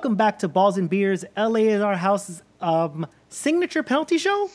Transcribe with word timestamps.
welcome 0.00 0.16
back 0.16 0.38
to 0.38 0.48
Balls 0.48 0.78
and 0.78 0.88
Beers. 0.88 1.26
LA 1.36 1.56
is 1.56 1.82
our 1.82 1.94
house's 1.94 2.42
um, 2.62 3.06
signature 3.28 3.82
penalty 3.82 4.16
show. 4.16 4.48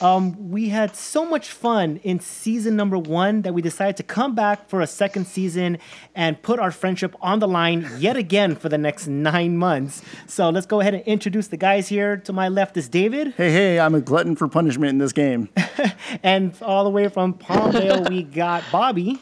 Um, 0.00 0.52
we 0.52 0.68
had 0.68 0.94
so 0.94 1.24
much 1.24 1.50
fun 1.50 1.96
in 2.04 2.20
season 2.20 2.76
number 2.76 2.96
one 2.96 3.42
that 3.42 3.54
we 3.54 3.60
decided 3.60 3.96
to 3.96 4.04
come 4.04 4.36
back 4.36 4.68
for 4.68 4.80
a 4.80 4.86
second 4.86 5.26
season 5.26 5.78
and 6.14 6.40
put 6.42 6.60
our 6.60 6.70
friendship 6.70 7.16
on 7.20 7.40
the 7.40 7.48
line 7.48 7.90
yet 7.98 8.16
again 8.16 8.54
for 8.54 8.68
the 8.68 8.78
next 8.78 9.08
nine 9.08 9.56
months. 9.56 10.00
So 10.28 10.48
let's 10.50 10.66
go 10.66 10.78
ahead 10.78 10.94
and 10.94 11.02
introduce 11.06 11.48
the 11.48 11.56
guys 11.56 11.88
here. 11.88 12.16
To 12.18 12.32
my 12.32 12.46
left 12.46 12.76
is 12.76 12.88
David. 12.88 13.34
Hey, 13.36 13.50
hey, 13.50 13.80
I'm 13.80 13.96
a 13.96 14.00
glutton 14.00 14.36
for 14.36 14.46
punishment 14.46 14.90
in 14.90 14.98
this 14.98 15.12
game. 15.12 15.48
and 16.22 16.54
all 16.62 16.84
the 16.84 16.90
way 16.90 17.08
from 17.08 17.34
Palmdale, 17.34 18.08
we 18.08 18.22
got 18.42 18.62
Bobby. 18.70 19.20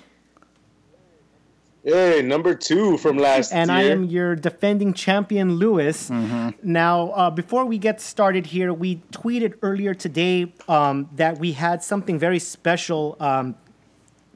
Hey, 1.85 2.23
number 2.23 2.55
two 2.55 2.97
from 2.97 3.19
last 3.19 3.51
and 3.53 3.69
year. 3.69 3.77
I 3.77 3.83
am 3.83 4.05
your 4.05 4.37
defending 4.37 4.95
champion, 4.95 5.57
Lewis. 5.57 6.11
Mm-hmm. 6.11 6.51
Now, 6.63 7.11
uh, 7.11 7.31
before 7.31 7.65
we 7.65 7.77
get 7.77 8.01
started 8.01 8.47
here, 8.47 8.73
we 8.73 9.03
tweeted 9.11 9.55
earlier 9.63 9.93
today 9.93 10.53
um, 10.69 11.09
that 11.17 11.39
we 11.39 11.53
had 11.53 11.83
something 11.83 12.21
very 12.21 12.39
special 12.39 13.17
um, 13.19 13.57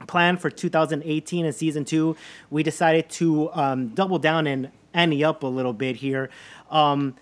planned 0.08 0.40
for 0.40 0.50
2018 0.50 1.44
and 1.44 1.54
season 1.54 1.84
two. 1.84 2.16
We 2.50 2.64
decided 2.64 3.08
to 3.10 3.52
um, 3.52 3.88
double 3.90 4.18
down 4.18 4.48
and 4.48 4.72
ante 4.92 5.22
up 5.22 5.44
a 5.44 5.46
little 5.46 5.72
bit 5.72 5.94
here. 5.94 6.30
Um, 6.68 7.14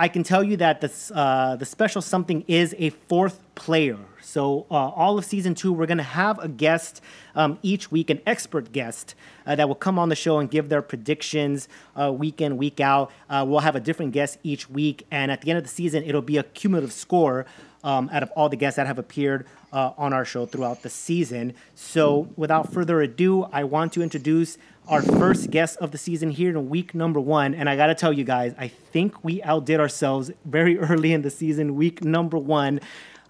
I 0.00 0.08
can 0.08 0.22
tell 0.22 0.42
you 0.42 0.56
that 0.56 0.80
this, 0.80 1.12
uh, 1.14 1.56
the 1.58 1.66
special 1.66 2.00
something 2.00 2.42
is 2.48 2.74
a 2.78 2.88
fourth 2.88 3.42
player. 3.54 3.98
So 4.22 4.64
uh, 4.70 4.74
all 4.74 5.18
of 5.18 5.26
season 5.26 5.54
two, 5.54 5.74
we're 5.74 5.84
going 5.84 5.98
to 5.98 6.02
have 6.02 6.38
a 6.38 6.48
guest 6.48 7.02
um, 7.34 7.58
each 7.60 7.92
week, 7.92 8.08
an 8.08 8.22
expert 8.26 8.72
guest 8.72 9.14
uh, 9.44 9.56
that 9.56 9.68
will 9.68 9.74
come 9.74 9.98
on 9.98 10.08
the 10.08 10.16
show 10.16 10.38
and 10.38 10.50
give 10.50 10.70
their 10.70 10.80
predictions 10.80 11.68
uh, 12.00 12.10
week 12.10 12.40
in, 12.40 12.56
week 12.56 12.80
out. 12.80 13.12
Uh, 13.28 13.44
we'll 13.46 13.60
have 13.60 13.76
a 13.76 13.80
different 13.80 14.12
guest 14.12 14.38
each 14.42 14.70
week, 14.70 15.06
and 15.10 15.30
at 15.30 15.42
the 15.42 15.50
end 15.50 15.58
of 15.58 15.64
the 15.64 15.70
season, 15.70 16.02
it'll 16.04 16.22
be 16.22 16.38
a 16.38 16.44
cumulative 16.44 16.94
score 16.94 17.44
um, 17.84 18.08
out 18.10 18.22
of 18.22 18.30
all 18.30 18.48
the 18.48 18.56
guests 18.56 18.76
that 18.76 18.86
have 18.86 18.98
appeared 18.98 19.46
uh, 19.70 19.92
on 19.98 20.14
our 20.14 20.24
show 20.24 20.46
throughout 20.46 20.82
the 20.82 20.90
season. 20.90 21.52
So 21.74 22.30
without 22.36 22.72
further 22.72 23.02
ado, 23.02 23.44
I 23.52 23.64
want 23.64 23.92
to 23.94 24.02
introduce 24.02 24.56
our 24.90 25.02
first 25.02 25.50
guest 25.50 25.78
of 25.78 25.92
the 25.92 25.98
season 25.98 26.32
here 26.32 26.50
in 26.50 26.68
week 26.68 26.94
number 26.96 27.20
one. 27.20 27.54
And 27.54 27.70
I 27.70 27.76
got 27.76 27.86
to 27.86 27.94
tell 27.94 28.12
you 28.12 28.24
guys, 28.24 28.54
I 28.58 28.66
think 28.66 29.22
we 29.22 29.40
outdid 29.44 29.78
ourselves 29.78 30.32
very 30.44 30.78
early 30.80 31.12
in 31.12 31.22
the 31.22 31.30
season, 31.30 31.76
week 31.76 32.04
number 32.04 32.36
one. 32.36 32.80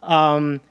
Um, 0.02 0.62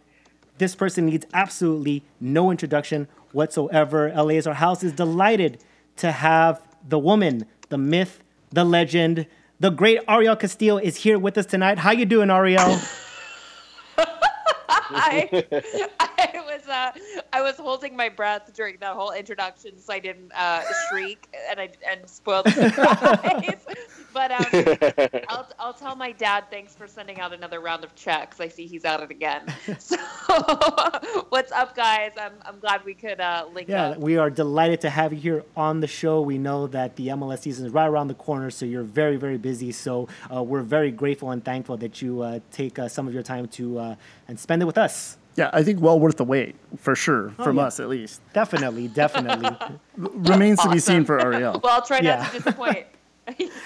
this 0.58 0.76
person 0.76 1.06
needs 1.06 1.28
absolutely 1.32 2.04
no 2.20 2.50
introduction 2.50 3.08
whatsoever. 3.32 4.12
LA 4.14 4.30
is 4.30 4.48
our 4.48 4.56
house 4.56 4.84
is 4.84 4.92
delighted 4.92 5.64
to 5.98 6.12
have 6.12 6.60
the 6.88 6.98
woman, 6.98 7.46
the 7.70 7.78
myth, 7.78 8.24
the 8.52 8.64
legend, 8.64 9.28
the 9.60 9.70
great 9.70 10.00
Ariel 10.08 10.36
Castillo 10.36 10.78
is 10.78 10.96
here 10.98 11.20
with 11.20 11.38
us 11.38 11.46
tonight. 11.46 11.78
How 11.78 11.92
you 11.92 12.06
doing, 12.06 12.32
Ariel? 12.32 12.80
I, 14.92 16.08
I 16.34 16.42
was 16.42 16.68
uh, 16.68 16.92
I 17.34 17.42
was 17.42 17.56
holding 17.56 17.96
my 17.96 18.10
breath 18.10 18.52
during 18.54 18.78
that 18.80 18.96
whole 18.96 19.12
introduction, 19.12 19.80
so 19.80 19.94
I 19.94 20.00
didn't 20.00 20.32
uh, 20.34 20.62
shriek 20.90 21.28
and 21.50 21.60
I 21.60 21.70
and 21.90 22.08
spoil 22.10 22.44
the 22.44 22.52
surprise. 22.52 23.66
but 24.14 24.32
um, 24.32 25.22
I'll 25.30 25.50
I'll 25.60 25.74
tell 25.74 25.96
my 25.96 26.12
dad 26.12 26.46
thanks 26.50 26.76
for 26.76 26.88
sending 26.88 27.20
out 27.20 27.34
another 27.34 27.60
round 27.60 27.84
of 27.84 27.96
checks. 27.96 28.40
I 28.40 28.48
see 28.48 28.68
he's 28.68 28.86
at 28.86 29.02
it 29.02 29.12
again. 29.12 29.54
So 29.80 29.98
what's 31.30 31.52
up, 31.52 31.76
guys? 31.76 32.12
I'm 32.20 32.34
I'm 32.46 32.60
glad 32.60 32.84
we 32.86 32.94
could 32.94 33.20
uh, 33.20 33.48
link 33.54 33.70
yeah, 33.70 33.90
up. 33.90 33.98
we 33.98 34.18
are 34.18 34.30
delighted 34.30 34.82
to 34.82 34.90
have 34.90 35.14
you 35.14 35.20
here 35.20 35.44
on 35.56 35.80
the 35.80 35.88
show. 35.88 36.22
We 36.22 36.38
know 36.38 36.68
that 36.68 36.96
the 36.96 37.08
MLS 37.10 37.40
season 37.40 37.66
is 37.66 37.72
right 37.72 37.88
around 37.88 38.08
the 38.08 38.16
corner, 38.16 38.52
so 38.52 38.66
you're 38.66 38.84
very 38.84 39.18
very 39.18 39.38
busy. 39.38 39.72
So 39.72 40.08
uh, 40.34 40.44
we're 40.44 40.62
very 40.62 40.92
grateful 40.92 41.32
and 41.32 41.44
thankful 41.44 41.78
that 41.78 42.02
you 42.02 42.22
uh, 42.22 42.40
take 42.52 42.78
uh, 42.78 42.88
some 42.88 43.08
of 43.08 43.14
your 43.14 43.24
time 43.24 43.48
to 43.48 43.80
uh, 43.80 43.96
and 44.28 44.40
spend 44.40 44.62
it 44.62 44.66
with 44.66 44.78
us. 44.78 45.18
Yeah, 45.40 45.50
I 45.54 45.64
think 45.64 45.80
well 45.82 46.00
worth 46.00 46.18
the 46.18 46.26
wait 46.26 46.56
for 46.78 46.96
sure 46.96 47.34
Oh, 47.40 47.44
from 47.46 47.56
yeah. 47.58 47.64
us 47.64 47.80
at 47.80 47.88
least. 47.90 48.22
Definitely, 48.34 48.90
definitely. 48.90 49.50
Remains 49.98 50.60
to 50.64 50.70
be 50.70 50.80
seen 50.80 51.06
for 51.06 51.20
Ariel. 51.20 51.60
Well, 51.64 51.74
I'll 51.74 51.82
try 51.82 52.00
Yeah. 52.02 52.18
not 52.18 52.32
to 52.34 52.38
disappoint. 52.40 52.86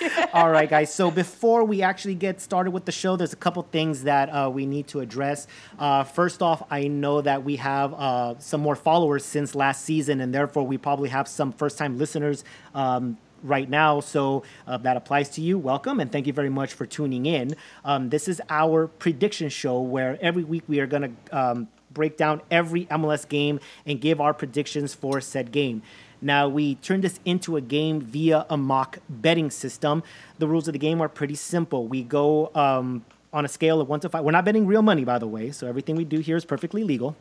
All 0.33 0.49
right, 0.51 0.69
guys. 0.69 0.93
So 0.93 1.09
before 1.09 1.63
we 1.63 1.81
actually 1.81 2.15
get 2.15 2.41
started 2.41 2.71
with 2.71 2.83
the 2.85 2.91
show, 2.91 3.15
there's 3.15 3.31
a 3.33 3.37
couple 3.37 3.63
things 3.63 4.03
that 4.03 4.27
uh, 4.29 4.49
we 4.53 4.65
need 4.65 4.87
to 4.89 4.99
address. 4.99 5.47
Uh, 5.79 6.03
first 6.03 6.41
off, 6.41 6.63
I 6.69 6.87
know 6.89 7.21
that 7.21 7.43
we 7.45 7.55
have 7.55 7.93
uh, 7.93 8.37
some 8.39 8.59
more 8.61 8.75
followers 8.75 9.23
since 9.23 9.55
last 9.55 9.83
season, 9.85 10.19
and 10.21 10.33
therefore 10.33 10.63
we 10.67 10.77
probably 10.77 11.09
have 11.09 11.27
some 11.29 11.51
first-time 11.53 11.97
listeners. 11.97 12.43
Um, 12.75 13.17
Right 13.43 13.69
now, 13.69 13.99
so 13.99 14.43
uh, 14.65 14.77
that 14.77 14.95
applies 14.95 15.29
to 15.31 15.41
you. 15.41 15.59
Welcome 15.59 15.99
and 15.99 16.09
thank 16.09 16.27
you 16.27 16.33
very 16.33 16.49
much 16.49 16.73
for 16.73 16.85
tuning 16.85 17.25
in. 17.25 17.57
Um, 17.83 18.09
this 18.09 18.29
is 18.29 18.41
our 18.49 18.87
prediction 18.87 19.49
show 19.49 19.81
where 19.81 20.17
every 20.21 20.45
week 20.45 20.63
we 20.69 20.79
are 20.79 20.87
going 20.87 21.17
to 21.27 21.37
um, 21.37 21.67
break 21.93 22.15
down 22.15 22.41
every 22.49 22.85
MLS 22.85 23.27
game 23.27 23.59
and 23.85 23.99
give 23.99 24.21
our 24.21 24.33
predictions 24.33 24.93
for 24.93 25.19
said 25.19 25.51
game. 25.51 25.81
Now, 26.21 26.47
we 26.47 26.75
turned 26.75 27.03
this 27.03 27.19
into 27.25 27.57
a 27.57 27.61
game 27.61 27.99
via 27.99 28.45
a 28.49 28.55
mock 28.55 28.99
betting 29.09 29.51
system. 29.51 30.03
The 30.39 30.47
rules 30.47 30.69
of 30.69 30.73
the 30.73 30.79
game 30.79 31.01
are 31.01 31.09
pretty 31.09 31.35
simple. 31.35 31.85
We 31.85 32.01
go 32.01 32.49
um, 32.55 33.03
on 33.33 33.43
a 33.43 33.49
scale 33.49 33.81
of 33.81 33.89
one 33.89 33.99
to 33.99 34.09
five. 34.09 34.23
We're 34.23 34.31
not 34.31 34.45
betting 34.45 34.65
real 34.65 34.81
money, 34.81 35.03
by 35.03 35.19
the 35.19 35.27
way, 35.27 35.51
so 35.51 35.67
everything 35.67 35.97
we 35.97 36.05
do 36.05 36.19
here 36.19 36.37
is 36.37 36.45
perfectly 36.45 36.85
legal. 36.85 37.17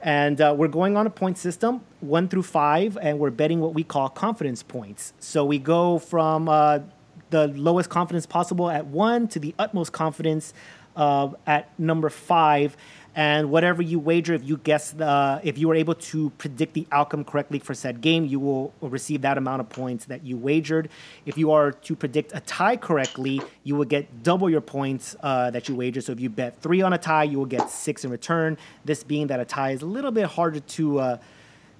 And 0.00 0.40
uh, 0.40 0.54
we're 0.56 0.68
going 0.68 0.96
on 0.96 1.06
a 1.06 1.10
point 1.10 1.38
system, 1.38 1.80
one 2.00 2.28
through 2.28 2.44
five, 2.44 2.96
and 3.00 3.18
we're 3.18 3.30
betting 3.30 3.60
what 3.60 3.74
we 3.74 3.82
call 3.82 4.08
confidence 4.08 4.62
points. 4.62 5.12
So 5.18 5.44
we 5.44 5.58
go 5.58 5.98
from 5.98 6.48
uh, 6.48 6.80
the 7.30 7.48
lowest 7.48 7.90
confidence 7.90 8.26
possible 8.26 8.70
at 8.70 8.86
one 8.86 9.28
to 9.28 9.38
the 9.38 9.54
utmost 9.58 9.92
confidence 9.92 10.54
uh, 10.96 11.30
at 11.46 11.76
number 11.78 12.10
five. 12.10 12.76
And 13.18 13.50
whatever 13.50 13.82
you 13.82 13.98
wager, 13.98 14.32
if 14.32 14.44
you 14.44 14.58
guess 14.58 14.92
the, 14.92 15.40
if 15.42 15.58
you 15.58 15.68
are 15.72 15.74
able 15.74 15.96
to 15.96 16.30
predict 16.38 16.74
the 16.74 16.86
outcome 16.92 17.24
correctly 17.24 17.58
for 17.58 17.74
said 17.74 18.00
game, 18.00 18.26
you 18.26 18.38
will 18.38 18.72
receive 18.80 19.22
that 19.22 19.36
amount 19.36 19.60
of 19.60 19.68
points 19.68 20.04
that 20.04 20.24
you 20.24 20.36
wagered. 20.36 20.88
If 21.26 21.36
you 21.36 21.50
are 21.50 21.72
to 21.72 21.96
predict 21.96 22.30
a 22.32 22.38
tie 22.38 22.76
correctly, 22.76 23.42
you 23.64 23.74
will 23.74 23.86
get 23.86 24.22
double 24.22 24.48
your 24.48 24.60
points 24.60 25.16
uh, 25.20 25.50
that 25.50 25.68
you 25.68 25.74
wagered. 25.74 26.04
So 26.04 26.12
if 26.12 26.20
you 26.20 26.30
bet 26.30 26.62
three 26.62 26.80
on 26.80 26.92
a 26.92 26.98
tie, 26.98 27.24
you 27.24 27.38
will 27.38 27.46
get 27.46 27.70
six 27.70 28.04
in 28.04 28.12
return. 28.12 28.56
This 28.84 29.02
being 29.02 29.26
that 29.26 29.40
a 29.40 29.44
tie 29.44 29.72
is 29.72 29.82
a 29.82 29.86
little 29.86 30.12
bit 30.12 30.26
harder 30.26 30.60
to 30.60 31.00
uh, 31.00 31.18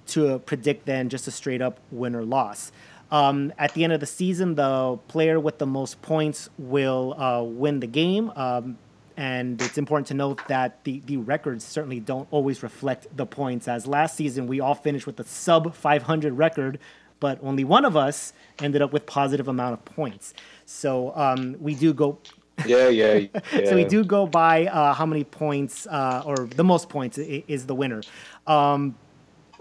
to 0.07 0.39
predict 0.39 0.87
than 0.87 1.07
just 1.07 1.25
a 1.29 1.31
straight 1.31 1.61
up 1.61 1.79
win 1.89 2.15
or 2.15 2.25
loss. 2.25 2.73
Um, 3.11 3.53
at 3.57 3.73
the 3.75 3.85
end 3.85 3.93
of 3.93 4.01
the 4.01 4.05
season, 4.05 4.55
the 4.55 4.99
player 5.07 5.39
with 5.39 5.57
the 5.57 5.65
most 5.65 6.01
points 6.01 6.49
will 6.57 7.13
uh, 7.17 7.41
win 7.43 7.79
the 7.79 7.87
game. 7.87 8.29
Um, 8.35 8.77
and 9.19 9.61
it's 9.61 9.77
important 9.77 10.07
to 10.07 10.13
note 10.13 10.39
that 10.47 10.81
the, 10.85 11.01
the 11.05 11.17
records 11.17 11.65
certainly 11.65 11.99
don't 11.99 12.25
always 12.31 12.63
reflect 12.63 13.05
the 13.17 13.25
points. 13.25 13.67
As 13.67 13.85
last 13.85 14.15
season, 14.15 14.47
we 14.47 14.61
all 14.61 14.75
finished 14.75 15.05
with 15.05 15.19
a 15.19 15.25
sub 15.25 15.75
500 15.75 16.37
record, 16.37 16.79
but 17.19 17.37
only 17.43 17.65
one 17.65 17.83
of 17.83 17.97
us 17.97 18.31
ended 18.61 18.81
up 18.81 18.93
with 18.93 19.05
positive 19.05 19.49
amount 19.49 19.73
of 19.73 19.83
points. 19.83 20.33
So 20.65 21.13
um, 21.17 21.57
we 21.59 21.75
do 21.75 21.93
go 21.93 22.19
yeah, 22.65 22.87
yeah, 22.87 23.13
yeah. 23.13 23.41
so 23.65 23.75
we 23.75 23.83
do 23.83 24.05
go 24.05 24.25
by 24.25 24.67
uh, 24.67 24.93
how 24.93 25.05
many 25.05 25.25
points 25.25 25.85
uh, 25.87 26.23
or 26.25 26.37
the 26.37 26.63
most 26.63 26.87
points 26.87 27.17
is 27.17 27.65
the 27.65 27.75
winner. 27.75 28.01
Um, 28.47 28.95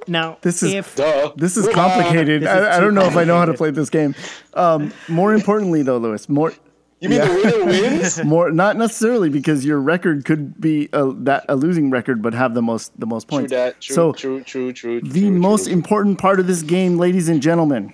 now, 0.06 0.38
This 0.40 0.62
is 0.62 0.72
if 0.72 0.94
Duh. 0.94 1.32
this 1.34 1.56
is 1.56 1.68
complicated. 1.68 2.42
This 2.42 2.48
is 2.48 2.56
I, 2.56 2.76
I 2.76 2.80
don't 2.80 2.94
know 2.94 3.06
if 3.06 3.16
I 3.16 3.24
know 3.24 3.36
how 3.36 3.44
to 3.46 3.54
play 3.54 3.72
this 3.72 3.90
game. 3.90 4.14
Um, 4.54 4.92
more 5.08 5.34
importantly, 5.34 5.82
though, 5.82 5.98
Lewis, 5.98 6.28
more 6.28 6.52
You 7.00 7.08
mean 7.08 7.18
Yeah. 7.18 7.28
the 7.28 7.34
winner 7.34 7.64
wins? 7.66 8.24
more 8.24 8.50
not 8.50 8.76
necessarily 8.76 9.28
because 9.30 9.64
your 9.64 9.80
record 9.80 10.24
could 10.24 10.60
be 10.60 10.88
a, 10.92 11.12
that 11.12 11.44
a 11.48 11.54
losing 11.56 11.90
record, 11.90 12.22
but 12.22 12.34
have 12.34 12.54
the 12.54 12.62
most 12.62 12.98
the 12.98 13.06
most 13.06 13.28
points. 13.28 13.50
True 13.52 13.58
that. 13.58 13.80
True, 13.80 13.94
so 13.94 14.12
true, 14.12 14.42
true, 14.42 14.72
true. 14.72 15.00
the 15.00 15.20
true, 15.20 15.30
most 15.30 15.64
true. 15.64 15.72
important 15.72 16.18
part 16.18 16.40
of 16.40 16.46
this 16.46 16.62
game, 16.62 16.98
ladies 16.98 17.28
and 17.28 17.40
gentlemen, 17.40 17.92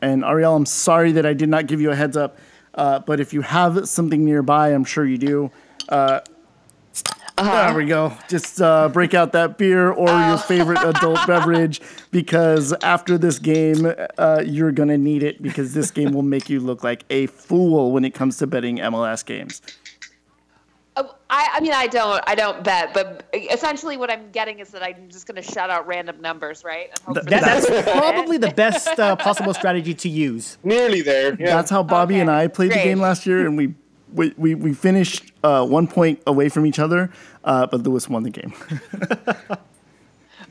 and 0.00 0.24
Ariel, 0.24 0.54
I'm 0.56 0.66
sorry 0.66 1.12
that 1.12 1.26
I 1.26 1.34
did 1.34 1.48
not 1.48 1.66
give 1.66 1.80
you 1.80 1.90
a 1.90 1.94
heads 1.94 2.16
up, 2.16 2.38
uh, 2.74 3.00
but 3.00 3.20
if 3.20 3.34
you 3.34 3.42
have 3.42 3.86
something 3.88 4.24
nearby, 4.24 4.68
I'm 4.68 4.84
sure 4.84 5.04
you 5.04 5.18
do. 5.18 5.50
Uh, 5.88 6.20
There 7.36 7.74
we 7.74 7.84
go. 7.84 8.16
Just 8.28 8.62
uh, 8.62 8.88
break 8.88 9.12
out 9.12 9.32
that 9.32 9.58
beer 9.58 9.90
or 9.90 10.08
your 10.08 10.38
favorite 10.38 10.82
adult 10.82 11.18
beverage 11.26 11.82
because 12.10 12.72
after 12.82 13.18
this 13.18 13.38
game, 13.38 13.92
uh, 14.16 14.42
you're 14.46 14.72
going 14.72 14.88
to 14.88 14.96
need 14.96 15.22
it 15.22 15.42
because 15.42 15.74
this 15.74 15.90
game 15.90 16.12
will 16.12 16.22
make 16.22 16.48
you 16.48 16.60
look 16.60 16.82
like 16.82 17.04
a 17.10 17.26
fool 17.26 17.92
when 17.92 18.04
it 18.06 18.14
comes 18.14 18.38
to 18.38 18.46
betting 18.46 18.78
MLS 18.78 19.24
games. 19.24 19.60
Oh, 20.98 21.14
I, 21.28 21.50
I 21.54 21.60
mean, 21.60 21.74
I 21.74 21.88
don't, 21.88 22.24
I 22.26 22.34
don't 22.34 22.64
bet, 22.64 22.94
but 22.94 23.28
essentially, 23.34 23.98
what 23.98 24.10
I'm 24.10 24.30
getting 24.30 24.60
is 24.60 24.70
that 24.70 24.82
I'm 24.82 25.10
just 25.10 25.26
going 25.26 25.36
to 25.36 25.42
shout 25.42 25.68
out 25.68 25.86
random 25.86 26.22
numbers, 26.22 26.64
right? 26.64 26.88
And 26.88 27.16
hope 27.16 27.24
for 27.24 27.30
that, 27.30 27.42
that's 27.42 27.90
probably 27.92 28.38
the 28.38 28.52
best 28.52 28.98
uh, 28.98 29.14
possible 29.16 29.52
strategy 29.52 29.92
to 29.92 30.08
use. 30.08 30.56
Nearly 30.64 31.02
there. 31.02 31.36
Yeah. 31.38 31.54
That's 31.54 31.68
how 31.68 31.82
Bobby 31.82 32.14
Okay, 32.14 32.22
and 32.22 32.30
I 32.30 32.48
played 32.48 32.70
the 32.70 32.76
game 32.76 32.98
last 32.98 33.26
year, 33.26 33.44
and 33.44 33.58
we 33.58 33.74
we, 34.16 34.34
we, 34.36 34.54
we 34.54 34.72
finished 34.74 35.32
uh, 35.44 35.64
one 35.66 35.86
point 35.86 36.20
away 36.26 36.48
from 36.48 36.66
each 36.66 36.78
other, 36.78 37.10
uh, 37.44 37.66
but 37.66 37.82
Lewis 37.82 38.08
won 38.08 38.22
the 38.24 38.30
game. 38.30 38.52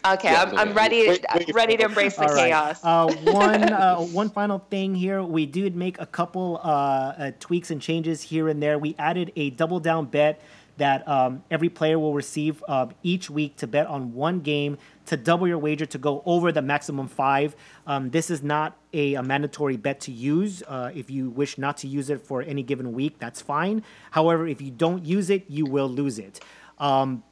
Okay, 0.06 0.32
Yeah, 0.32 0.44
I'm, 0.44 0.58
I'm 0.58 0.74
ready. 0.74 1.08
Wait, 1.08 1.26
wait 1.34 1.54
ready 1.54 1.78
to 1.78 1.86
embrace 1.86 2.16
the 2.16 2.28
All 2.28 2.34
right. 2.34 2.50
chaos. 2.50 2.80
Uh, 2.84 3.08
one 3.08 3.64
uh, 3.74 3.98
one 3.98 4.30
final 4.30 4.60
thing 4.60 4.94
here. 4.94 5.24
We 5.24 5.46
did 5.48 5.76
make 5.76 6.00
a 6.00 6.06
couple 6.06 6.60
uh, 6.64 6.68
uh, 6.68 7.32
tweaks 7.40 7.72
and 7.72 7.82
changes 7.82 8.22
here 8.22 8.48
and 8.48 8.62
there. 8.62 8.78
We 8.78 8.96
added 9.00 9.32
a 9.36 9.50
double 9.52 9.80
down 9.80 10.06
bet 10.06 10.42
that 10.78 11.08
um, 11.08 11.44
every 11.50 11.70
player 11.70 11.98
will 11.98 12.14
receive 12.14 12.64
uh, 12.68 12.88
each 13.02 13.30
week 13.30 13.56
to 13.58 13.68
bet 13.68 13.88
on 13.88 14.14
one 14.14 14.42
game 14.42 14.78
to 15.08 15.18
double 15.18 15.48
your 15.48 15.58
wager 15.58 15.86
to 15.86 15.98
go 15.98 16.24
over 16.26 16.52
the 16.52 16.62
maximum 16.62 17.08
five. 17.08 17.56
Um, 17.86 18.10
this 18.10 18.30
is 18.30 18.42
not 18.42 18.78
a, 18.94 19.16
a 19.16 19.24
mandatory 19.24 19.78
bet 19.78 20.00
to 20.02 20.12
use. 20.12 20.64
Uh, 20.68 20.92
if 20.94 21.10
you 21.10 21.30
wish 21.30 21.58
not 21.58 21.78
to 21.78 21.88
use 21.88 22.10
it 22.10 22.22
for 22.26 22.42
any 22.42 22.64
given 22.64 22.94
week, 22.94 23.20
that's 23.20 23.42
fine. 23.42 23.84
However, 24.12 24.48
if 24.48 24.62
you 24.62 24.72
don't 24.72 25.06
use 25.06 25.30
it, 25.30 25.46
you 25.50 25.66
will 25.66 25.90
lose 25.90 26.20
it. 26.20 26.40
Um, 26.80 27.24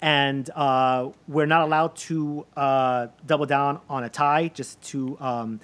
and 0.00 0.48
uh, 0.54 1.10
we're 1.26 1.46
not 1.46 1.62
allowed 1.62 1.96
to 1.96 2.46
uh, 2.56 3.08
double 3.26 3.46
down 3.46 3.80
on 3.88 4.04
a 4.04 4.08
tie 4.08 4.48
just 4.48 4.80
to 4.82 5.18
um, 5.20 5.60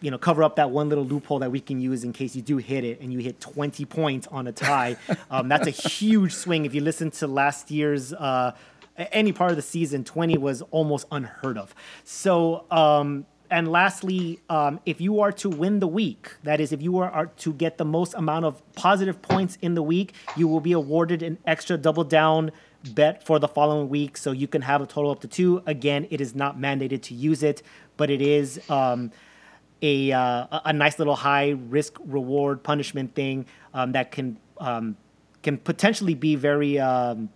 you 0.00 0.10
know 0.10 0.18
cover 0.18 0.42
up 0.44 0.56
that 0.56 0.70
one 0.70 0.88
little 0.88 1.04
loophole 1.04 1.38
that 1.38 1.50
we 1.50 1.60
can 1.60 1.80
use 1.80 2.04
in 2.04 2.12
case 2.12 2.36
you 2.36 2.42
do 2.42 2.58
hit 2.58 2.84
it 2.84 3.00
and 3.00 3.12
you 3.12 3.18
hit 3.18 3.40
20 3.40 3.84
points 3.86 4.26
on 4.28 4.46
a 4.46 4.52
tie 4.52 4.96
um, 5.30 5.48
that's 5.48 5.66
a 5.66 5.70
huge 5.70 6.34
swing 6.34 6.66
if 6.66 6.74
you 6.74 6.80
listen 6.80 7.10
to 7.10 7.26
last 7.26 7.70
year's 7.70 8.12
uh, 8.12 8.54
any 8.98 9.32
part 9.32 9.50
of 9.50 9.56
the 9.56 9.62
season 9.62 10.04
20 10.04 10.36
was 10.38 10.62
almost 10.70 11.06
unheard 11.10 11.56
of. 11.56 11.74
So 12.04 12.64
um, 12.70 13.26
and 13.50 13.68
lastly 13.70 14.40
um, 14.50 14.80
if 14.84 15.00
you 15.00 15.20
are 15.20 15.32
to 15.32 15.48
win 15.48 15.80
the 15.80 15.86
week 15.86 16.34
that 16.42 16.60
is 16.60 16.72
if 16.72 16.82
you 16.82 16.98
are, 16.98 17.10
are 17.10 17.26
to 17.26 17.52
get 17.52 17.78
the 17.78 17.84
most 17.84 18.14
amount 18.14 18.44
of 18.44 18.62
positive 18.74 19.22
points 19.22 19.56
in 19.62 19.74
the 19.74 19.82
week 19.82 20.14
you 20.36 20.48
will 20.48 20.60
be 20.60 20.72
awarded 20.72 21.22
an 21.22 21.38
extra 21.46 21.76
double 21.76 22.04
down 22.04 22.50
bet 22.94 23.26
for 23.26 23.40
the 23.40 23.48
following 23.48 23.88
week. 23.88 24.16
So 24.16 24.30
you 24.30 24.46
can 24.46 24.62
have 24.62 24.80
a 24.80 24.86
total 24.86 25.10
up 25.10 25.20
to 25.20 25.28
two. 25.28 25.62
Again 25.66 26.06
it 26.10 26.20
is 26.20 26.34
not 26.34 26.58
mandated 26.58 27.02
to 27.02 27.14
use 27.14 27.42
it 27.42 27.62
but 27.96 28.10
it 28.10 28.20
is 28.20 28.60
um, 28.70 29.10
a 29.82 30.12
uh, 30.12 30.60
a- 30.64 30.72
nice 30.72 30.98
little 30.98 31.16
high 31.16 31.50
risk 31.50 31.98
reward 32.04 32.62
punishment 32.62 33.14
thing 33.14 33.46
um, 33.74 33.92
that 33.92 34.10
can 34.10 34.38
um, 34.58 34.96
can 35.42 35.56
potentially 35.56 36.14
be 36.14 36.34
very 36.34 36.78
um, 36.78 37.28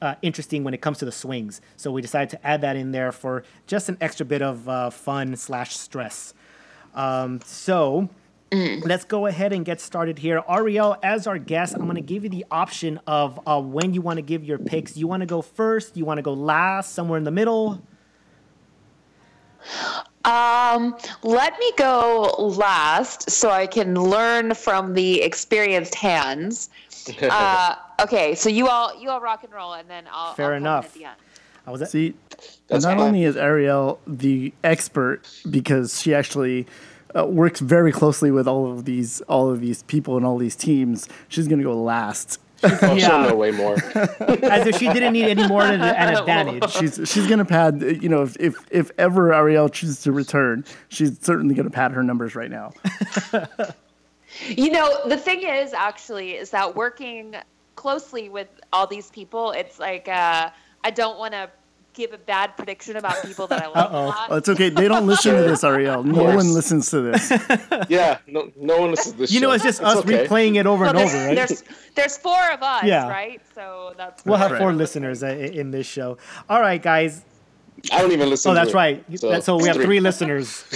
uh, 0.00 0.14
interesting 0.22 0.64
when 0.64 0.74
it 0.74 0.80
comes 0.80 0.98
to 0.98 1.04
the 1.04 1.12
swings. 1.12 1.60
So 1.76 1.90
we 1.90 2.02
decided 2.02 2.30
to 2.30 2.46
add 2.46 2.60
that 2.62 2.76
in 2.76 2.92
there 2.92 3.12
for 3.12 3.44
just 3.66 3.88
an 3.88 3.96
extra 4.00 4.26
bit 4.26 4.42
of 4.42 4.68
uh, 4.68 4.90
fun 4.90 5.36
slash 5.36 5.76
stress. 5.76 6.34
Um, 6.94 7.40
so 7.44 8.08
let's 8.52 9.04
go 9.04 9.26
ahead 9.26 9.52
and 9.52 9.64
get 9.64 9.80
started 9.80 10.18
here. 10.18 10.42
Ariel, 10.48 10.96
as 11.02 11.26
our 11.26 11.38
guest, 11.38 11.74
I'm 11.74 11.84
going 11.84 11.96
to 11.96 12.00
give 12.00 12.24
you 12.24 12.30
the 12.30 12.46
option 12.50 13.00
of 13.06 13.40
uh, 13.46 13.60
when 13.60 13.92
you 13.92 14.00
want 14.00 14.18
to 14.18 14.22
give 14.22 14.44
your 14.44 14.58
picks. 14.58 14.96
You 14.96 15.06
want 15.06 15.20
to 15.20 15.26
go 15.26 15.42
first? 15.42 15.96
You 15.96 16.04
want 16.04 16.18
to 16.18 16.22
go 16.22 16.32
last? 16.32 16.94
Somewhere 16.94 17.18
in 17.18 17.24
the 17.24 17.30
middle? 17.30 17.82
Um, 20.24 20.96
let 21.22 21.58
me 21.58 21.72
go 21.76 22.34
last 22.38 23.30
so 23.30 23.50
I 23.50 23.66
can 23.66 23.94
learn 23.94 24.54
from 24.54 24.94
the 24.94 25.22
experienced 25.22 25.94
hands. 25.94 26.70
Uh, 27.22 27.76
okay, 28.00 28.34
so 28.34 28.48
you 28.48 28.68
all 28.68 28.98
you 29.00 29.10
all 29.10 29.20
rock 29.20 29.44
and 29.44 29.52
roll, 29.52 29.72
and 29.74 29.88
then 29.88 30.04
I'll 30.10 30.34
Fair 30.34 30.52
I'll 30.52 30.56
enough. 30.56 30.86
at 30.86 30.94
the 30.94 31.04
end. 31.06 31.16
How 31.64 31.72
was 31.72 31.80
that? 31.80 31.90
See, 31.90 32.14
That's 32.68 32.84
not 32.84 32.96
fine. 32.98 33.08
only 33.08 33.24
is 33.24 33.36
Ariel 33.36 33.98
the 34.06 34.52
expert 34.62 35.22
because 35.50 36.00
she 36.00 36.14
actually 36.14 36.66
uh, 37.16 37.26
works 37.26 37.58
very 37.60 37.90
closely 37.92 38.30
with 38.30 38.46
all 38.46 38.70
of 38.70 38.84
these 38.84 39.20
all 39.22 39.50
of 39.50 39.60
these 39.60 39.82
people 39.84 40.16
and 40.16 40.24
all 40.24 40.38
these 40.38 40.54
teams. 40.56 41.08
She's 41.28 41.48
gonna 41.48 41.62
go 41.64 41.80
last. 41.80 42.40
Oh, 42.62 42.94
Yeah. 42.94 43.08
she'll 43.08 43.20
know 43.30 43.36
way 43.36 43.50
more. 43.50 43.74
As 44.40 44.66
if 44.66 44.78
she 44.78 44.88
didn't 44.90 45.12
need 45.12 45.26
any 45.26 45.46
more 45.46 45.62
than 45.62 45.82
an 45.82 46.14
advantage. 46.16 46.70
She's 46.70 46.98
she's 47.04 47.26
gonna 47.26 47.44
pad. 47.44 47.82
uh, 47.82 47.86
You 47.88 48.08
know, 48.08 48.22
if 48.22 48.34
if, 48.40 48.54
if 48.70 48.90
ever 48.96 49.34
Ariel 49.34 49.68
chooses 49.68 50.00
to 50.04 50.12
return, 50.12 50.64
she's 50.88 51.18
certainly 51.20 51.54
gonna 51.54 51.68
pad 51.70 51.92
her 51.92 52.02
numbers 52.02 52.34
right 52.34 52.50
now. 52.50 52.72
You 54.48 54.70
know, 54.70 55.06
the 55.08 55.16
thing 55.16 55.42
is, 55.42 55.72
actually, 55.72 56.32
is 56.32 56.50
that 56.50 56.74
working 56.76 57.34
closely 57.76 58.28
with 58.28 58.48
all 58.72 58.86
these 58.86 59.10
people, 59.10 59.52
it's 59.52 59.78
like 59.78 60.08
uh, 60.08 60.50
I 60.82 60.90
don't 60.90 61.18
want 61.18 61.32
to 61.34 61.50
give 61.94 62.12
a 62.12 62.18
bad 62.18 62.54
prediction 62.58 62.96
about 62.96 63.22
people 63.24 63.46
that 63.46 63.62
I 63.62 63.66
like 63.68 63.76
a 63.76 63.88
Uh-oh. 63.88 64.06
lot. 64.08 64.26
Oh, 64.30 64.36
it's 64.36 64.48
okay. 64.50 64.68
They 64.68 64.86
don't 64.86 65.06
listen 65.06 65.34
to 65.34 65.40
this, 65.42 65.64
Ariel. 65.64 66.04
No 66.04 66.24
one 66.24 66.52
listens 66.52 66.90
to 66.90 67.00
this. 67.00 67.30
Yeah, 67.88 68.18
no, 68.26 68.50
no 68.56 68.80
one 68.80 68.90
listens 68.90 69.14
to 69.14 69.18
this. 69.20 69.32
You 69.32 69.40
know, 69.40 69.52
it's 69.52 69.64
just 69.64 69.80
us 69.82 69.96
okay. 69.98 70.26
replaying 70.26 70.56
it 70.56 70.66
over 70.66 70.84
Well, 70.84 70.98
and 70.98 71.06
over, 71.06 71.16
right? 71.16 71.34
there's 71.36 71.62
there's 71.94 72.18
four 72.18 72.50
of 72.52 72.62
us, 72.62 72.84
Yeah. 72.84 73.08
right? 73.08 73.40
So 73.54 73.94
that's 73.96 74.24
We'll 74.26 74.36
have 74.36 74.50
Right. 74.50 74.60
four 74.60 74.72
listeners 74.74 75.22
uh, 75.22 75.28
in 75.28 75.70
this 75.70 75.86
show. 75.86 76.18
All 76.50 76.60
right, 76.60 76.82
guys. 76.82 77.24
I 77.92 78.00
don't 78.02 78.12
even 78.12 78.28
listen. 78.28 78.50
Oh, 78.50 78.54
to 78.54 78.60
that's 78.60 78.70
it. 78.70 78.74
right. 78.76 79.04
So, 79.18 79.40
so 79.40 79.56
we 79.56 79.68
it's 79.68 79.76
have 79.76 79.84
three 79.86 80.00
listeners. 80.00 80.64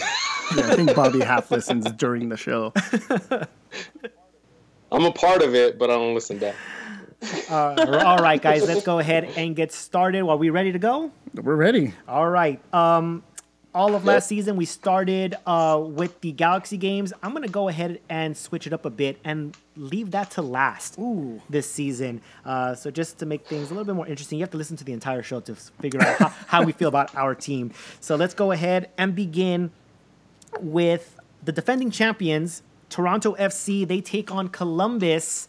Yeah, 0.56 0.67
I 0.67 0.75
think 0.75 0.97
Bobby 0.97 1.20
half 1.20 1.49
listens 1.52 1.88
during 1.93 2.29
the 2.29 2.37
show. 2.37 2.73
I'm 4.93 5.05
a 5.05 5.12
part 5.12 5.43
of 5.43 5.55
it, 5.55 5.79
but 5.79 5.91
I 5.91 5.94
don't 5.94 6.14
listen 6.14 6.38
back. 6.38 6.55
Uh, 7.50 8.05
all 8.06 8.19
right, 8.19 8.40
guys. 8.40 8.67
Let's 8.67 8.84
go 8.84 9.00
ahead 9.00 9.25
and 9.37 9.56
get 9.56 9.72
started. 9.72 10.20
Are 10.20 10.37
we 10.37 10.50
ready 10.50 10.70
to 10.70 10.78
go? 10.78 11.11
We're 11.34 11.56
ready. 11.56 11.94
All 12.06 12.28
right. 12.31 12.61
Um, 12.72 13.25
all 13.75 13.94
of 13.94 14.05
last 14.05 14.28
season, 14.28 14.56
we 14.56 14.64
started 14.64 15.37
uh, 15.46 15.81
with 15.84 16.20
the 16.20 16.32
Galaxy 16.32 16.76
games. 16.76 17.12
I'm 17.22 17.31
going 17.31 17.43
to 17.43 17.49
go 17.49 17.69
ahead 17.69 18.00
and 18.08 18.37
switch 18.37 18.67
it 18.67 18.72
up 18.72 18.84
a 18.84 18.90
bit 18.90 19.19
and 19.25 19.56
leave 19.76 20.11
that 20.12 20.32
to 20.32 20.43
last 20.43 20.99
Ooh. 20.99 21.40
this 21.49 21.70
season. 21.70 22.20
Uh, 22.44 22.75
so, 22.75 22.90
just 22.90 23.19
to 23.19 23.26
make 23.26 23.46
things 23.46 23.70
a 23.70 23.75
little 23.75 23.84
bit 23.84 23.94
more 23.94 24.06
interesting, 24.06 24.38
you 24.38 24.43
have 24.43 24.50
to 24.50 24.58
listen 24.58 24.76
to 24.76 24.84
the 24.84 24.93
entire 24.93 25.23
show 25.23 25.40
to 25.40 25.55
figure 25.55 26.00
out 26.00 26.19
how, 26.19 26.28
how 26.46 26.62
we 26.64 26.73
feel 26.73 26.88
about 26.88 27.14
our 27.14 27.34
team. 27.34 27.73
So, 28.00 28.16
let's 28.16 28.34
go 28.34 28.52
ahead 28.52 28.90
and 28.99 29.14
begin 29.14 29.70
with 30.58 31.16
the 31.44 31.52
defending 31.52 31.90
champions, 31.90 32.62
Toronto 32.88 33.34
FC. 33.37 33.87
They 33.87 34.00
take 34.00 34.32
on 34.32 34.49
Columbus. 34.49 35.49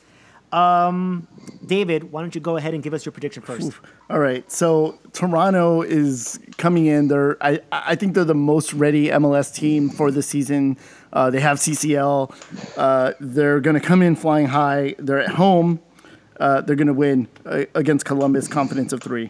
Um, 0.51 1.27
David, 1.65 2.11
why 2.11 2.21
don't 2.21 2.35
you 2.35 2.41
go 2.41 2.57
ahead 2.57 2.73
and 2.73 2.83
give 2.83 2.93
us 2.93 3.05
your 3.05 3.11
prediction 3.11 3.41
first? 3.41 3.71
All 4.09 4.19
right. 4.19 4.49
So 4.51 4.99
Toronto 5.13 5.81
is 5.81 6.39
coming 6.57 6.85
in. 6.87 7.07
They're 7.07 7.37
I 7.41 7.59
I 7.71 7.95
think 7.95 8.13
they're 8.15 8.25
the 8.25 8.35
most 8.35 8.73
ready 8.73 9.07
MLS 9.07 9.53
team 9.53 9.89
for 9.89 10.11
the 10.11 10.21
season. 10.21 10.77
Uh, 11.13 11.29
they 11.29 11.39
have 11.39 11.57
CCL. 11.57 12.77
Uh, 12.77 13.13
they're 13.19 13.59
going 13.59 13.73
to 13.73 13.85
come 13.85 14.01
in 14.01 14.15
flying 14.15 14.47
high. 14.47 14.95
They're 14.97 15.19
at 15.19 15.29
home. 15.29 15.81
Uh, 16.39 16.61
they're 16.61 16.75
going 16.75 16.87
to 16.87 16.93
win 16.93 17.27
uh, 17.45 17.65
against 17.75 18.05
Columbus. 18.05 18.47
Confidence 18.47 18.93
of 18.93 19.01
three. 19.03 19.29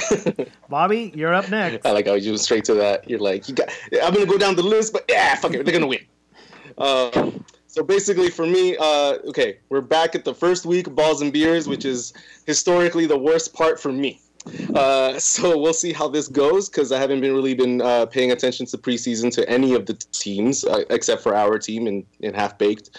Bobby, 0.68 1.12
you're 1.14 1.34
up 1.34 1.50
next. 1.50 1.84
I 1.86 1.92
like 1.92 2.06
how 2.06 2.14
you 2.14 2.30
went 2.30 2.40
straight 2.40 2.64
to 2.64 2.74
that. 2.74 3.08
You're 3.08 3.18
like, 3.18 3.48
you 3.48 3.54
got. 3.54 3.68
I'm 4.02 4.14
gonna 4.14 4.26
go 4.26 4.38
down 4.38 4.56
the 4.56 4.62
list, 4.62 4.92
but 4.92 5.04
yeah, 5.08 5.34
fuck 5.34 5.52
it, 5.54 5.64
they're 5.64 5.72
gonna 5.72 5.86
win. 5.86 6.00
Uh, 6.78 7.30
so 7.72 7.82
basically, 7.82 8.28
for 8.28 8.44
me, 8.44 8.76
uh, 8.76 9.16
okay, 9.28 9.56
we're 9.70 9.80
back 9.80 10.14
at 10.14 10.26
the 10.26 10.34
first 10.34 10.66
week 10.66 10.94
balls 10.94 11.22
and 11.22 11.32
beers, 11.32 11.66
which 11.66 11.86
is 11.86 12.12
historically 12.44 13.06
the 13.06 13.16
worst 13.16 13.54
part 13.54 13.80
for 13.80 13.90
me. 13.90 14.20
Uh, 14.74 15.18
so 15.18 15.56
we'll 15.56 15.72
see 15.72 15.90
how 15.90 16.06
this 16.06 16.28
goes 16.28 16.68
because 16.68 16.92
I 16.92 16.98
haven't 16.98 17.22
been 17.22 17.32
really 17.32 17.54
been 17.54 17.80
uh, 17.80 18.04
paying 18.04 18.30
attention 18.30 18.66
to 18.66 18.76
preseason 18.76 19.32
to 19.36 19.48
any 19.48 19.72
of 19.72 19.86
the 19.86 19.94
teams 20.12 20.64
uh, 20.66 20.84
except 20.90 21.22
for 21.22 21.34
our 21.34 21.58
team 21.58 21.86
in, 21.86 22.04
in 22.20 22.34
half 22.34 22.58
baked. 22.58 22.90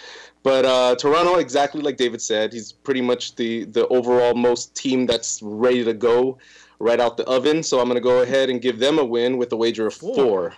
But 0.42 0.66
uh, 0.66 0.96
Toronto, 0.96 1.36
exactly 1.36 1.84
like 1.84 1.98
David 1.98 2.20
said, 2.20 2.52
he's 2.52 2.72
pretty 2.72 3.02
much 3.02 3.36
the 3.36 3.66
the 3.66 3.88
overall 3.90 4.34
most 4.34 4.74
team 4.74 5.06
that's 5.06 5.40
ready 5.44 5.84
to 5.84 5.94
go 5.94 6.40
right 6.80 7.00
out 7.00 7.16
the 7.18 7.26
oven. 7.26 7.62
So 7.62 7.80
I'm 7.80 7.88
gonna 7.88 8.02
go 8.02 8.24
ahead 8.24 8.50
and 8.50 8.60
give 8.60 8.80
them 8.80 8.98
a 8.98 9.06
win 9.06 9.38
with 9.38 9.54
a 9.54 9.56
wager 9.56 9.86
of 9.86 9.94
Four. 9.94 10.16
four. 10.16 10.54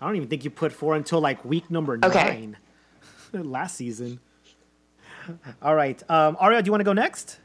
I 0.00 0.06
don't 0.06 0.14
even 0.14 0.28
think 0.28 0.44
you 0.44 0.50
put 0.50 0.72
four 0.72 0.94
until 0.94 1.20
like 1.20 1.44
week 1.44 1.68
number 1.72 1.98
Okay. 2.04 2.28
nine 2.28 2.56
last 3.32 3.76
season. 3.76 4.20
All 5.62 5.74
right. 5.74 6.02
Um, 6.10 6.36
Aria, 6.40 6.62
do 6.62 6.66
you 6.66 6.72
want 6.72 6.80
to 6.80 6.84
go 6.84 6.92
next? 6.92 7.38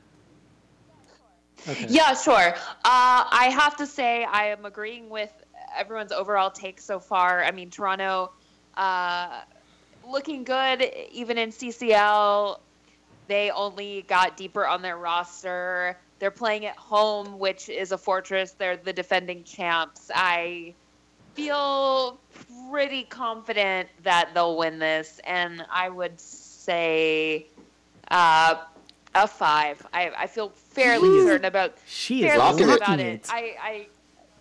Okay. 1.68 1.86
Yeah, 1.90 2.14
sure. 2.14 2.54
Uh, 2.56 2.56
I 2.84 3.50
have 3.54 3.78
to 3.78 3.86
say 3.86 4.26
I 4.26 4.48
am 4.48 4.66
agreeing 4.66 5.10
with 5.10 5.32
everyone's 5.76 6.12
overall 6.12 6.52
take 6.52 6.80
so 6.80 7.00
far. 7.00 7.44
I 7.44 7.52
mean, 7.52 7.70
Toronto 7.70 8.32
uh, 8.76 9.42
looking 10.10 10.44
good, 10.44 10.92
even 11.12 11.38
in 11.38 11.52
CCL. 11.52 12.60
They 13.28 13.52
only 13.52 14.04
got 14.08 14.36
deeper 14.36 14.68
on 14.68 14.82
their 14.82 14.98
roster. 14.98 15.98
They're 16.20 16.32
playing 16.32 16.66
at 16.66 16.76
home, 16.76 17.40
which 17.40 17.70
is 17.70 17.92
a 17.92 17.98
fortress. 17.98 18.52
They're 18.52 18.78
the 18.78 18.94
defending 18.94 19.44
champs. 19.44 20.12
I 20.14 20.74
feel 21.34 22.20
pretty 22.72 23.04
confident 23.04 23.90
that 24.04 24.30
they'll 24.34 24.58
win 24.58 24.80
this, 24.80 25.20
and 25.26 25.66
I 25.72 25.90
would 25.90 26.20
say 26.20 27.48
uh, 28.12 28.56
a 29.16 29.28
five. 29.28 29.86
I, 29.94 30.12
I 30.18 30.28
feel 30.28 30.50
fairly 30.50 31.10
Jeez. 31.10 31.26
certain 31.26 31.46
about 31.46 31.76
She 31.86 32.24
is 32.26 32.32
fairly 32.32 32.52
certain 32.58 32.70
it. 32.70 32.78
about 32.78 33.00
it. 33.00 33.06
it. 33.06 33.28
I, 33.30 33.56
I 33.62 33.88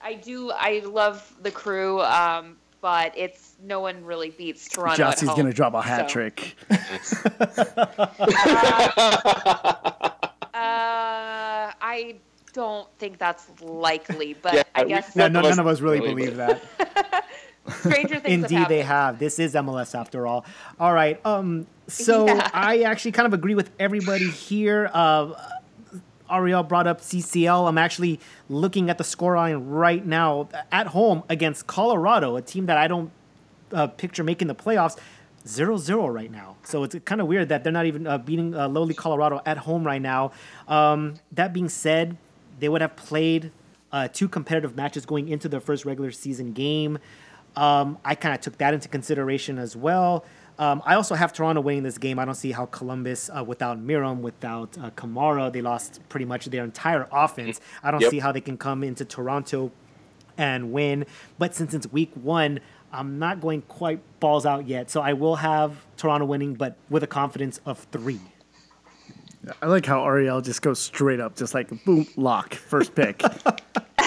I 0.05 0.15
do 0.15 0.51
I 0.51 0.81
love 0.85 1.33
the 1.43 1.51
crew, 1.51 2.01
um, 2.03 2.57
but 2.81 3.13
it's 3.17 3.55
no 3.63 3.81
one 3.81 4.05
really 4.05 4.31
beats 4.31 4.69
Toronto. 4.69 5.03
at 5.05 5.15
Jozy's 5.17 5.29
home, 5.29 5.37
going 5.37 5.47
to 5.49 5.53
drop 5.55 5.75
a 5.75 5.83
hat 5.83 6.11
so. 6.11 6.15
trick. 6.15 6.57
Uh, 10.55 11.73
I 11.81 12.17
don't 12.53 12.89
think 12.99 13.19
that's 13.19 13.47
likely, 13.61 14.35
but 14.43 14.55
Yeah, 14.55 14.63
I 14.75 14.85
guess 14.85 15.15
No, 15.17 15.25
None 15.25 15.33
no, 15.33 15.39
of 15.41 15.45
none 15.45 15.53
us 15.53 15.59
of 15.59 15.67
us 15.67 15.81
really 15.81 16.01
really, 16.01 16.15
believe 16.15 16.37
that. 16.37 16.63
stranger 17.79 18.19
things. 18.21 18.45
Indeed, 18.45 18.59
have 18.59 18.69
they 18.69 18.83
have. 18.83 19.19
This 19.19 19.39
is 19.39 19.55
MLS 19.55 19.99
after 19.99 20.27
all. 20.27 20.45
All 20.81 20.93
right. 20.93 21.25
Um. 21.25 21.67
So 21.89 22.27
Yeah. 22.27 22.51
I 22.53 22.83
actually 22.83 23.13
kind 23.13 23.27
of 23.27 23.35
agree 23.35 23.55
with 23.55 23.71
everybody 23.79 24.29
here. 24.31 24.91
Uh, 24.93 25.35
Ariel 26.31 26.63
brought 26.63 26.87
up 26.87 27.01
CCL. 27.03 27.69
I'm 27.69 27.77
actually 27.79 28.19
looking 28.49 28.89
at 28.89 28.97
the 28.97 29.05
scoreline 29.05 29.65
right 29.67 30.05
now 30.05 30.49
at 30.71 30.89
home 30.89 31.25
against 31.29 31.67
Colorado, 31.67 32.37
a 32.37 32.43
team 32.43 32.67
that 32.67 32.79
I 32.79 32.89
don't 32.89 33.11
uh, 33.73 33.87
picture 33.87 34.25
making 34.25 34.49
the 34.49 34.55
playoffs. 34.55 34.97
0-0 35.45 36.15
right 36.15 36.31
now. 36.31 36.57
So 36.63 36.85
it's 36.85 36.95
kind 37.05 37.21
of 37.21 37.27
weird 37.27 37.49
that 37.49 37.65
they're 37.65 37.73
not 37.73 37.87
even 37.87 38.07
uh, 38.07 38.17
beating 38.17 38.55
uh, 38.55 38.69
lowly 38.69 38.95
Colorado 38.95 39.41
at 39.45 39.59
home 39.59 39.85
right 39.85 40.01
now. 40.01 40.31
Um, 40.69 41.15
that 41.33 41.53
being 41.53 41.69
said, 41.69 42.17
they 42.63 42.69
would 42.69 42.81
have 42.81 42.95
played 42.95 43.51
uh, 43.91 44.07
two 44.07 44.29
competitive 44.29 44.77
matches 44.77 45.05
going 45.05 45.29
into 45.29 45.49
their 45.49 45.59
first 45.61 45.85
regular 45.85 46.13
season 46.13 46.53
game. 46.53 46.97
Um, 47.57 47.99
I 48.05 48.15
kind 48.15 48.33
of 48.37 48.41
took 48.41 48.57
that 48.59 48.73
into 48.73 48.89
consideration 48.89 49.59
as 49.59 49.75
well. 49.77 50.25
Um, 50.61 50.81
I 50.87 50.95
also 50.95 51.17
have 51.17 51.33
Toronto 51.33 51.61
winning 51.61 51.83
this 51.83 51.99
game. 51.99 52.21
I 52.21 52.25
don't 52.25 52.37
see 52.37 52.53
how 52.53 52.67
Columbus, 52.67 53.29
uh, 53.37 53.43
without 53.43 53.85
Meram, 53.85 54.21
without 54.21 54.79
uh, 54.79 54.91
Kamara, 54.91 55.53
they 55.53 55.61
lost 55.61 56.01
pretty 56.09 56.25
much 56.25 56.47
their 56.47 56.63
entire 56.63 57.09
offense. 57.11 57.61
I 57.83 57.91
don't 57.91 58.01
Yep. 58.01 58.11
see 58.13 58.21
how 58.21 58.31
they 58.31 58.41
can 58.41 58.57
come 58.57 58.85
into 58.85 59.05
Toronto 59.05 59.73
and 60.39 60.73
win. 60.73 61.05
But 61.39 61.57
since 61.57 61.75
it's 61.75 61.91
week 61.93 62.13
one, 62.15 62.61
I'm 62.93 63.19
not 63.19 63.41
going 63.41 63.63
quite 63.63 64.01
balls 64.21 64.47
out 64.47 64.69
yet. 64.69 64.89
So 64.89 65.01
I 65.01 65.15
will 65.15 65.37
have 65.37 65.85
Toronto 65.97 66.27
winning, 66.27 66.55
but 66.55 66.77
with 66.89 67.03
a 67.03 67.09
confidence 67.09 67.61
of 67.67 67.81
three. 67.91 68.21
I 69.61 69.67
like 69.67 69.85
how 69.87 70.05
Ariel 70.05 70.41
just 70.41 70.63
goes 70.63 70.79
straight 70.79 71.19
up, 71.21 71.37
just 71.37 71.53
like 71.55 71.85
boom, 71.85 72.07
lock, 72.17 72.55
first 72.55 72.95
pick. 72.95 73.23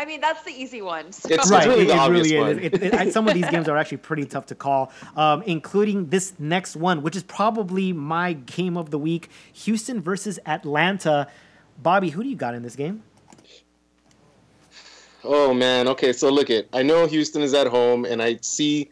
I 0.00 0.04
mean, 0.04 0.20
that's 0.20 0.44
the 0.44 0.52
easy 0.52 0.80
one. 0.80 1.10
So. 1.10 1.28
It's- 1.28 1.50
Right, 1.50 1.66
really 1.66 1.82
it, 1.82 1.86
the 1.88 1.92
it 1.94 1.98
obvious 1.98 2.30
really 2.30 2.40
one. 2.40 2.58
is. 2.60 2.72
It, 2.72 2.82
it, 2.82 2.94
I- 2.94 3.10
some 3.10 3.26
of 3.26 3.34
these 3.34 3.48
games 3.50 3.68
are 3.68 3.76
actually 3.76 3.96
pretty 3.98 4.24
tough 4.26 4.46
to 4.46 4.54
call, 4.54 4.92
um, 5.16 5.42
including 5.42 6.06
this 6.10 6.34
next 6.38 6.76
one, 6.76 7.02
which 7.02 7.16
is 7.16 7.24
probably 7.24 7.92
my 7.92 8.34
game 8.34 8.76
of 8.76 8.90
the 8.90 8.98
week: 8.98 9.28
Houston 9.52 10.00
versus 10.00 10.38
Atlanta. 10.46 11.26
Bobby, 11.82 12.10
who 12.10 12.22
do 12.22 12.28
you 12.28 12.36
got 12.36 12.54
in 12.54 12.62
this 12.62 12.76
game? 12.76 13.02
Oh 15.24 15.52
man. 15.52 15.88
Okay, 15.88 16.12
so 16.12 16.30
look 16.30 16.48
it. 16.50 16.68
I 16.72 16.82
know 16.82 17.06
Houston 17.06 17.42
is 17.42 17.52
at 17.54 17.66
home, 17.66 18.04
and 18.04 18.22
I 18.22 18.38
see 18.40 18.90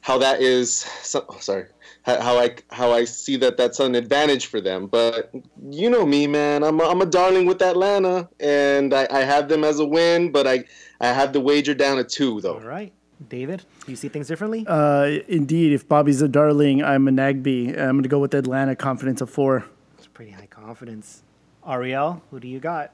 how 0.00 0.18
that 0.18 0.42
is. 0.42 0.74
So, 1.02 1.24
oh, 1.28 1.38
sorry. 1.38 1.66
How 2.02 2.20
how 2.20 2.38
I 2.38 2.56
how 2.70 2.92
I 2.92 3.04
see 3.04 3.36
that 3.36 3.56
that's 3.56 3.78
an 3.78 3.94
advantage 3.94 4.46
for 4.46 4.60
them. 4.60 4.86
But 4.86 5.32
you 5.70 5.90
know 5.90 6.06
me, 6.06 6.26
man. 6.26 6.62
I'm 6.64 6.80
a, 6.80 6.84
I'm 6.84 7.02
a 7.02 7.06
darling 7.06 7.46
with 7.46 7.60
Atlanta, 7.60 8.28
and 8.40 8.94
I, 8.94 9.06
I 9.10 9.20
have 9.20 9.48
them 9.48 9.64
as 9.64 9.80
a 9.80 9.84
win. 9.84 10.32
But 10.32 10.46
I 10.46 10.64
I 11.00 11.08
have 11.08 11.32
the 11.32 11.40
wager 11.40 11.74
down 11.74 11.98
at 11.98 12.08
two 12.08 12.40
though. 12.40 12.54
All 12.54 12.60
right, 12.60 12.92
David, 13.28 13.64
do 13.84 13.92
you 13.92 13.96
see 13.96 14.08
things 14.08 14.28
differently? 14.28 14.64
Uh, 14.66 15.18
indeed, 15.28 15.72
if 15.72 15.86
Bobby's 15.86 16.22
a 16.22 16.28
darling, 16.28 16.82
I'm 16.82 17.06
a 17.06 17.10
Nagbe. 17.10 17.68
I'm 17.78 17.92
going 17.92 18.02
to 18.02 18.08
go 18.08 18.18
with 18.18 18.34
Atlanta, 18.34 18.74
confidence 18.74 19.20
of 19.20 19.28
four. 19.28 19.66
It's 19.98 20.06
pretty 20.06 20.30
high 20.30 20.46
confidence. 20.46 21.22
Ariel, 21.68 22.22
who 22.30 22.40
do 22.40 22.48
you 22.48 22.60
got? 22.60 22.92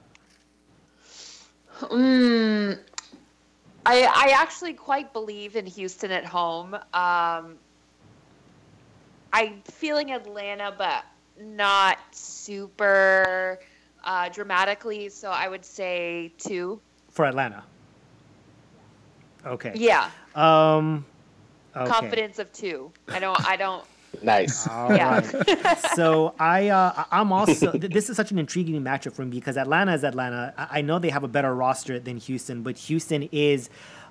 Mm, 1.82 2.78
I 3.84 4.02
I 4.02 4.34
actually 4.36 4.72
quite 4.72 5.12
believe 5.12 5.54
in 5.54 5.66
Houston 5.66 6.10
at 6.10 6.24
home. 6.24 6.74
Um, 6.92 7.58
I'm 9.32 9.60
feeling 9.64 10.12
Atlanta, 10.12 10.74
but 10.76 11.04
not 11.40 11.98
super 12.12 13.58
uh, 14.04 14.28
dramatically. 14.30 15.08
So 15.08 15.30
I 15.30 15.48
would 15.48 15.64
say 15.64 16.32
two. 16.38 16.80
For 17.10 17.24
Atlanta. 17.24 17.64
Okay. 19.44 19.72
Yeah, 19.76 20.10
Um. 20.34 21.04
Okay. 21.76 21.90
confidence 21.90 22.38
of 22.38 22.50
two. 22.52 22.90
I 23.08 23.18
don't. 23.18 23.48
I 23.48 23.56
don't. 23.56 23.84
Nice. 24.22 24.66
All 24.66 24.96
Yeah. 24.96 25.20
right. 25.20 25.78
so 25.94 26.34
I, 26.40 26.68
uh, 26.70 27.04
I- 27.10 27.20
I'm 27.20 27.32
also. 27.32 27.72
th- 27.72 27.92
This 27.92 28.08
is 28.08 28.16
such 28.16 28.30
an 28.30 28.38
intriguing 28.38 28.80
matchup 28.82 29.12
for 29.12 29.26
me 29.26 29.32
because 29.38 29.58
Atlanta 29.58 29.92
is 29.92 30.04
Atlanta. 30.04 30.54
I, 30.56 30.78
I 30.78 30.80
know 30.80 30.98
they 30.98 31.10
have 31.10 31.22
a 31.22 31.28
better 31.28 31.54
roster 31.54 31.98
than 32.00 32.16
Houston, 32.16 32.62
but 32.62 32.78
Houston 32.78 33.28
is 33.30 33.68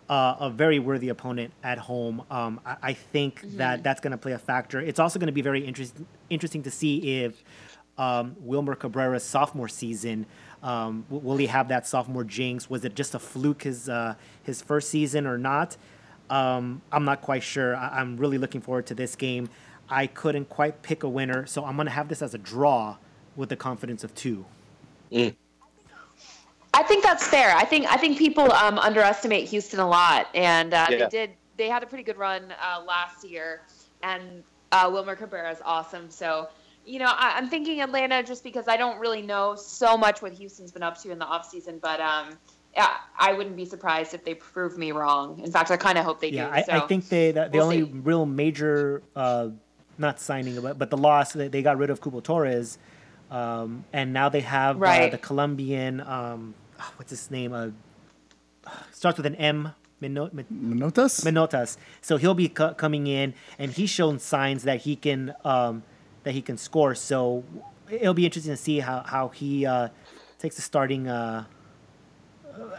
uh, 0.09 0.35
a 0.39 0.49
very 0.49 0.79
worthy 0.79 1.09
opponent 1.09 1.51
at 1.63 1.77
home. 1.77 2.23
Um, 2.29 2.59
I, 2.65 2.77
I 2.81 2.93
think 2.93 3.41
that 3.57 3.83
that's 3.83 3.99
going 4.01 4.11
to 4.11 4.17
play 4.17 4.33
a 4.33 4.37
factor. 4.37 4.79
It's 4.79 4.99
also 4.99 5.19
going 5.19 5.27
to 5.27 5.33
be 5.33 5.41
very 5.41 5.65
interesting 5.65 6.05
interesting 6.29 6.63
to 6.63 6.71
see 6.71 7.23
if 7.23 7.43
um, 7.97 8.35
Wilmer 8.39 8.75
Cabrera's 8.75 9.23
sophomore 9.23 9.67
season. 9.67 10.25
Um, 10.61 11.05
w- 11.09 11.25
will 11.27 11.37
he 11.37 11.47
have 11.47 11.69
that 11.69 11.87
sophomore 11.87 12.23
jinx? 12.23 12.69
Was 12.69 12.85
it 12.85 12.95
just 12.95 13.15
a 13.15 13.19
fluke 13.19 13.63
his 13.63 13.89
uh, 13.89 14.15
his 14.43 14.61
first 14.61 14.89
season 14.89 15.25
or 15.25 15.37
not? 15.37 15.77
Um, 16.29 16.81
I'm 16.91 17.05
not 17.05 17.21
quite 17.21 17.43
sure. 17.43 17.75
I- 17.75 17.99
I'm 17.99 18.17
really 18.17 18.37
looking 18.37 18.61
forward 18.61 18.85
to 18.87 18.95
this 18.95 19.15
game. 19.15 19.49
I 19.89 20.07
couldn't 20.07 20.49
quite 20.49 20.81
pick 20.81 21.03
a 21.03 21.09
winner, 21.09 21.45
so 21.45 21.63
I'm 21.65 21.77
gonna 21.77 21.91
have 21.91 22.09
this 22.09 22.21
as 22.21 22.33
a 22.33 22.39
draw 22.39 22.97
with 23.35 23.49
the 23.49 23.55
confidence 23.55 24.03
of 24.03 24.13
two. 24.15 24.45
I 26.77 26.83
think 26.83 27.03
that's 27.03 27.25
fair. 27.25 27.51
I 27.55 27.63
think 27.63 27.85
I 27.89 27.97
think 27.97 28.17
people 28.17 28.51
um, 28.51 28.77
underestimate 28.77 29.47
Houston 29.49 29.79
a 29.79 29.87
lot, 29.87 30.27
and 30.35 30.73
uh, 30.73 30.87
Yeah. 30.89 30.97
they 30.97 31.07
did. 31.09 31.29
They 31.57 31.69
had 31.69 31.83
a 31.83 31.85
pretty 31.85 32.03
good 32.03 32.17
run 32.17 32.53
uh, 32.61 32.83
last 32.85 33.23
year, 33.23 33.61
and 34.03 34.43
uh, 34.73 34.89
Wilmer 34.91 35.15
Cabrera 35.15 35.51
is 35.51 35.59
awesome. 35.63 36.09
So, 36.09 36.49
you 36.85 36.99
know, 36.99 37.05
I, 37.07 37.37
I'm 37.37 37.47
thinking 37.49 37.79
Atlanta 37.81 38.21
just 38.23 38.43
because 38.43 38.67
I 38.67 38.75
don't 38.75 38.99
really 38.99 39.21
know 39.21 39.55
so 39.55 39.97
much 39.97 40.21
what 40.21 40.33
Houston's 40.33 40.73
been 40.73 40.83
up 40.83 41.01
to 41.03 41.11
in 41.11 41.17
the 41.17 41.25
offseason, 41.25 41.79
but 41.79 42.01
um, 42.01 42.37
yeah, 42.75 42.89
I 43.17 43.31
wouldn't 43.31 43.55
be 43.55 43.63
surprised 43.63 44.13
if 44.13 44.25
they 44.25 44.33
prove 44.33 44.77
me 44.77 44.91
wrong. 44.91 45.39
In 45.39 45.49
fact, 45.49 45.71
I 45.71 45.77
kind 45.77 45.97
of 45.97 46.03
hope 46.03 46.19
they 46.19 46.29
Yeah, 46.29 46.47
do. 46.49 46.53
I, 46.55 46.61
so. 46.63 46.71
I 46.73 46.79
think 46.87 47.07
they 47.07 47.31
the, 47.31 47.45
the 47.45 47.49
we'll 47.53 47.63
only 47.63 47.83
see. 47.85 47.91
real 48.03 48.25
major 48.25 49.01
uh, 49.15 49.47
not 49.97 50.19
signing 50.19 50.59
but 50.61 50.77
but 50.77 50.89
the 50.89 50.97
loss 50.97 51.31
they, 51.31 51.47
they 51.47 51.61
got 51.61 51.77
rid 51.77 51.89
of 51.89 52.01
Cubo 52.01 52.21
Torres, 52.21 52.77
um, 53.31 53.85
and 53.93 54.11
now 54.11 54.27
they 54.27 54.41
have 54.41 54.75
uh, 54.75 54.79
Right. 54.79 55.09
the 55.09 55.17
Colombian 55.17 56.01
ah, 56.79 56.91
what's 56.97 57.09
his 57.11 57.29
name 57.31 57.53
uh, 57.53 57.69
starts 58.91 59.17
with 59.17 59.25
an 59.25 59.35
M. 59.35 59.73
Mino- 60.01 60.29
Min- 60.33 60.45
Minotas? 60.51 61.23
Minotas. 61.23 61.77
So 62.01 62.17
he'll 62.17 62.33
be 62.33 62.49
co- 62.49 62.73
coming 62.73 63.07
in, 63.07 63.33
and 63.57 63.71
he's 63.71 63.89
shown 63.89 64.19
signs 64.19 64.63
that 64.63 64.81
he 64.81 64.95
can 64.95 65.33
um, 65.45 65.83
that 66.23 66.33
he 66.33 66.41
can 66.41 66.57
score. 66.57 66.95
So 66.95 67.43
it'll 67.89 68.13
be 68.13 68.25
interesting 68.25 68.51
to 68.53 68.57
see 68.57 68.79
how 68.79 69.03
how 69.05 69.29
he 69.29 69.65
uh, 69.65 69.89
takes 70.37 70.57
the 70.57 70.61
starting 70.61 71.07
uh, 71.07 71.45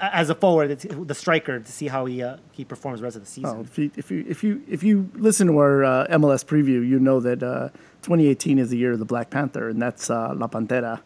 as 0.00 0.30
a 0.30 0.34
forward, 0.34 0.78
the 0.78 1.14
striker, 1.14 1.58
to 1.60 1.72
see 1.72 1.88
how 1.88 2.04
he 2.06 2.22
uh, 2.22 2.36
he 2.52 2.64
performs 2.64 3.00
the 3.00 3.04
rest 3.04 3.16
of 3.16 3.22
the 3.24 3.28
season. 3.30 3.56
Oh, 3.58 3.60
if 3.62 3.78
you 3.78 3.90
if 3.96 4.10
you 4.10 4.24
if 4.28 4.44
you 4.44 4.62
if 4.68 4.82
you 4.82 5.10
listen 5.14 5.46
to 5.48 5.58
our 5.58 5.84
uh, 5.84 6.06
MLS 6.18 6.44
preview, 6.44 6.86
you 6.86 6.98
know 6.98 7.20
that 7.20 7.42
uh, 7.42 7.68
2018 8.02 8.58
is 8.58 8.70
the 8.70 8.76
year 8.76 8.92
of 8.92 8.98
the 8.98 9.04
Black 9.06 9.30
Panther, 9.30 9.68
and 9.70 9.80
that's 9.80 10.10
uh, 10.10 10.34
La 10.36 10.48
Pantera, 10.48 11.00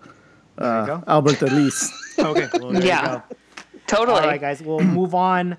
uh. 0.61 1.01
Alberth 1.07 1.43
Elis. 1.43 1.91
Okay. 2.21 2.49
Well, 2.61 2.85
Yeah. 2.85 3.23
totally. 3.87 4.21
All 4.21 4.27
right, 4.27 4.41
guys. 4.41 4.61
We'll 4.63 4.81
move 4.81 5.15
on. 5.15 5.57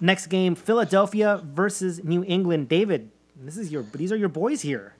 Next 0.00 0.26
game: 0.26 0.54
Philadelphia 0.56 1.40
versus 1.44 2.02
New 2.02 2.24
England. 2.24 2.68
David, 2.68 3.10
this 3.36 3.56
is 3.56 3.70
your. 3.70 3.82
These 3.84 4.10
are 4.10 4.16
your 4.16 4.28
boys 4.30 4.62
here. 4.62 4.94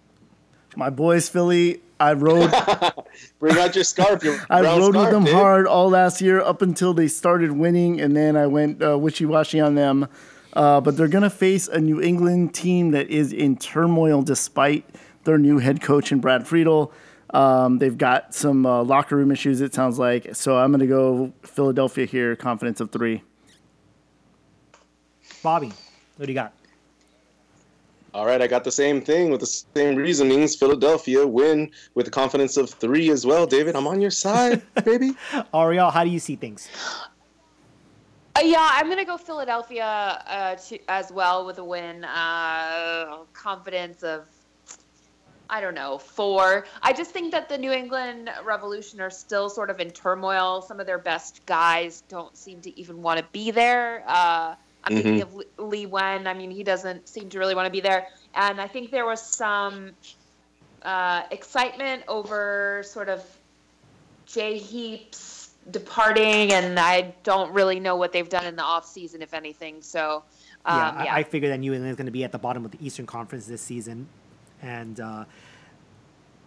My 0.77 0.91
boys, 0.91 1.29
Philly. 1.29 1.81
I 1.99 2.13
rode 2.13 2.51
Bring 3.41 3.59
out 3.59 3.75
your 3.75 3.83
scarf. 3.85 4.23
Your 4.23 4.39
I 4.49 4.61
brown 4.61 4.79
rode 4.79 4.95
with 4.97 5.11
them 5.11 5.25
dude. 5.25 5.35
hard 5.35 5.67
all 5.67 5.91
last 5.91 6.21
year 6.21 6.41
up 6.41 6.63
until 6.63 6.95
they 6.95 7.09
started 7.09 7.53
winning, 7.53 8.01
and 8.01 8.17
then 8.17 8.37
I 8.37 8.47
went 8.47 8.81
uh, 8.83 8.97
wishy 8.97 9.27
washy 9.27 9.59
on 9.61 9.75
them. 9.75 10.07
Uh, 10.53 10.81
but 10.81 10.97
they're 10.97 11.09
going 11.09 11.23
to 11.25 11.31
face 11.31 11.67
a 11.69 11.79
New 11.81 12.01
England 12.01 12.55
team 12.55 12.93
that 12.93 13.09
is 13.11 13.33
in 13.33 13.57
turmoil 13.57 14.23
despite 14.23 14.85
their 15.25 15.37
new 15.39 15.59
head 15.59 15.81
coach 15.83 16.11
and 16.13 16.23
Brad 16.23 16.47
Friedel. 16.47 16.93
Um, 17.33 17.79
they've 17.79 17.97
got 17.97 18.35
some 18.35 18.67
uh, 18.67 18.83
locker 18.83 19.17
room 19.17 19.31
issues, 19.31 19.61
it 19.61 19.75
sounds 19.75 19.99
like. 19.99 20.35
So 20.35 20.59
I'm 20.59 20.71
going 20.71 20.81
to 20.81 20.87
go 20.87 21.33
Philadelphia 21.43 22.07
here, 22.07 22.37
confidence 22.37 22.81
of 22.81 22.91
three. 22.91 23.23
Bobby, 25.43 25.73
what 26.17 26.27
do 26.27 26.33
you 26.33 26.35
got? 26.35 26.53
All 28.13 28.27
right, 28.27 28.43
I 28.43 28.49
got 28.49 28.65
the 28.65 28.73
same 28.73 29.01
thing 29.01 29.31
with 29.31 29.39
the 29.39 29.47
same 29.47 29.95
reasonings. 29.95 30.57
Philadelphia 30.57 31.25
win 31.25 31.71
with 31.95 32.07
the 32.07 32.11
confidence 32.11 32.57
of 32.57 32.69
three 32.69 33.09
as 33.11 33.25
well. 33.25 33.47
David, 33.47 33.77
I'm 33.77 33.87
on 33.87 34.01
your 34.01 34.11
side, 34.11 34.63
baby. 34.85 35.13
Ariel, 35.55 35.91
how 35.91 36.03
do 36.03 36.11
you 36.11 36.19
see 36.19 36.35
things? 36.35 36.69
Uh, 38.35 38.41
yeah, 38.43 38.69
I'm 38.73 38.89
gonna 38.89 39.05
go 39.05 39.17
Philadelphia 39.17 39.85
uh, 40.27 40.57
to, 40.57 40.79
as 40.89 41.13
well 41.13 41.47
with 41.47 41.59
a 41.59 41.65
win. 41.65 42.05
Uh, 42.05 43.19
confidence 43.33 44.03
of, 44.03 44.27
I 45.51 45.61
don't 45.61 45.75
know, 45.75 45.99
four. 45.99 46.65
I 46.81 46.93
just 46.93 47.11
think 47.11 47.33
that 47.33 47.49
the 47.49 47.59
New 47.59 47.73
England 47.73 48.31
Revolution 48.45 49.01
are 49.01 49.11
still 49.11 49.51
sort 49.51 49.69
of 49.69 49.81
in 49.81 49.91
turmoil. 49.91 50.63
Some 50.63 50.79
of 50.79 50.87
their 50.87 50.99
best 50.99 51.45
guys 51.45 52.05
don't 52.09 52.37
seem 52.37 52.61
to 52.61 52.79
even 52.79 53.03
want 53.03 53.19
to 53.19 53.25
be 53.33 53.51
there. 53.51 54.05
Uh, 54.07 54.55
I'm 54.85 54.95
thinking 54.95 55.23
of 55.23 55.35
Lee- 55.35 55.47
Lee 55.59 55.87
Nguyen. 55.87 56.27
I 56.27 56.35
mean, 56.35 56.53
he 56.53 56.63
doesn't 56.63 57.09
seem 57.09 57.29
to 57.31 57.39
really 57.41 57.57
want 57.57 57.67
to 57.67 57.71
be 57.71 57.81
there. 57.81 58.07
And 58.35 58.61
I 58.61 58.69
think 58.69 58.93
there 58.93 59.05
was 59.05 59.21
some 59.21 59.91
uh, 60.83 61.25
excitement 61.33 62.05
over 62.07 62.83
sort 62.87 63.09
of 63.09 63.23
Jay 64.27 64.57
Heaps 64.57 65.51
departing, 65.71 66.53
and 66.53 66.79
I 66.79 67.13
don't 67.25 67.53
really 67.53 67.81
know 67.81 67.97
what 67.97 68.13
they've 68.13 68.29
done 68.29 68.47
in 68.47 68.57
the 68.57 68.63
off 68.63 68.87
season, 68.87 69.21
if 69.21 69.35
anything. 69.35 69.83
So, 69.83 70.23
um, 70.65 70.79
yeah, 70.79 71.05
yeah, 71.05 71.15
I, 71.15 71.19
I 71.19 71.23
figured 71.25 71.53
that 71.53 71.59
New 71.59 71.73
England 71.73 71.91
is 71.91 71.97
going 71.97 72.07
to 72.07 72.13
be 72.13 72.25
at 72.25 72.33
the 72.33 72.39
bottom 72.39 72.65
of 72.65 72.71
the 72.71 72.79
Eastern 72.81 73.05
Conference 73.05 73.47
this 73.47 73.61
season, 73.61 74.07
and 74.63 75.01
uh, 75.01 75.25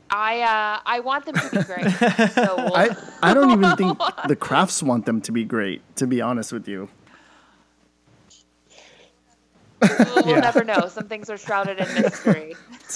I 0.10 0.42
uh, 0.42 0.80
I 0.86 1.00
want 1.00 1.26
them 1.26 1.36
to 1.36 1.50
be 1.50 1.64
great. 1.64 1.90
so 2.34 2.56
we'll, 2.58 2.76
I, 2.76 2.90
I 3.22 3.34
don't 3.34 3.52
even 3.52 3.76
think 3.78 3.98
the 4.28 4.36
Krafts 4.36 4.84
want 4.84 5.06
them 5.06 5.22
to 5.22 5.32
be 5.32 5.44
great, 5.44 5.82
to 5.98 6.08
be 6.08 6.22
honest 6.22 6.52
with 6.54 6.68
you. 6.68 6.90
we'll, 9.82 10.28
Yeah. 10.28 10.40
never 10.40 10.64
know. 10.64 10.88
Some 10.88 11.08
things 11.08 11.30
are 11.30 11.38
shrouded 11.38 11.78
in 11.80 11.94
mystery. 11.96 12.56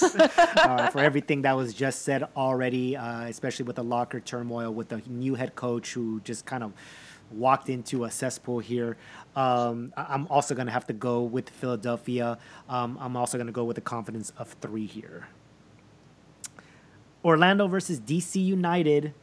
uh, 0.56 0.88
for 0.90 1.00
everything 1.00 1.42
that 1.42 1.54
was 1.56 1.74
just 1.74 2.02
said 2.02 2.24
already, 2.36 2.96
uh, 2.96 3.22
especially 3.22 3.64
with 3.64 3.76
the 3.76 3.84
locker 3.84 4.20
turmoil 4.20 4.72
with 4.72 4.88
the 4.88 5.02
new 5.06 5.34
head 5.34 5.54
coach 5.54 5.92
who 5.92 6.20
just 6.20 6.46
kind 6.46 6.62
of 6.62 6.72
walked 7.30 7.68
into 7.68 8.04
a 8.04 8.10
cesspool 8.10 8.58
here. 8.58 8.96
Um, 9.36 9.92
I'm 9.96 10.26
also 10.28 10.54
going 10.54 10.66
to 10.66 10.72
have 10.72 10.86
to 10.86 10.92
go 10.92 11.22
with 11.22 11.50
Philadelphia. 11.50 12.38
Um, 12.68 12.98
I'm 13.00 13.16
also 13.16 13.38
going 13.38 13.46
to 13.46 13.52
go 13.52 13.64
with 13.64 13.76
the 13.76 13.82
confidence 13.82 14.32
of 14.38 14.48
three 14.60 14.86
here. 14.86 15.28
Orlando 17.24 17.66
versus 17.66 18.00
DC 18.00 18.42
United. 18.42 19.14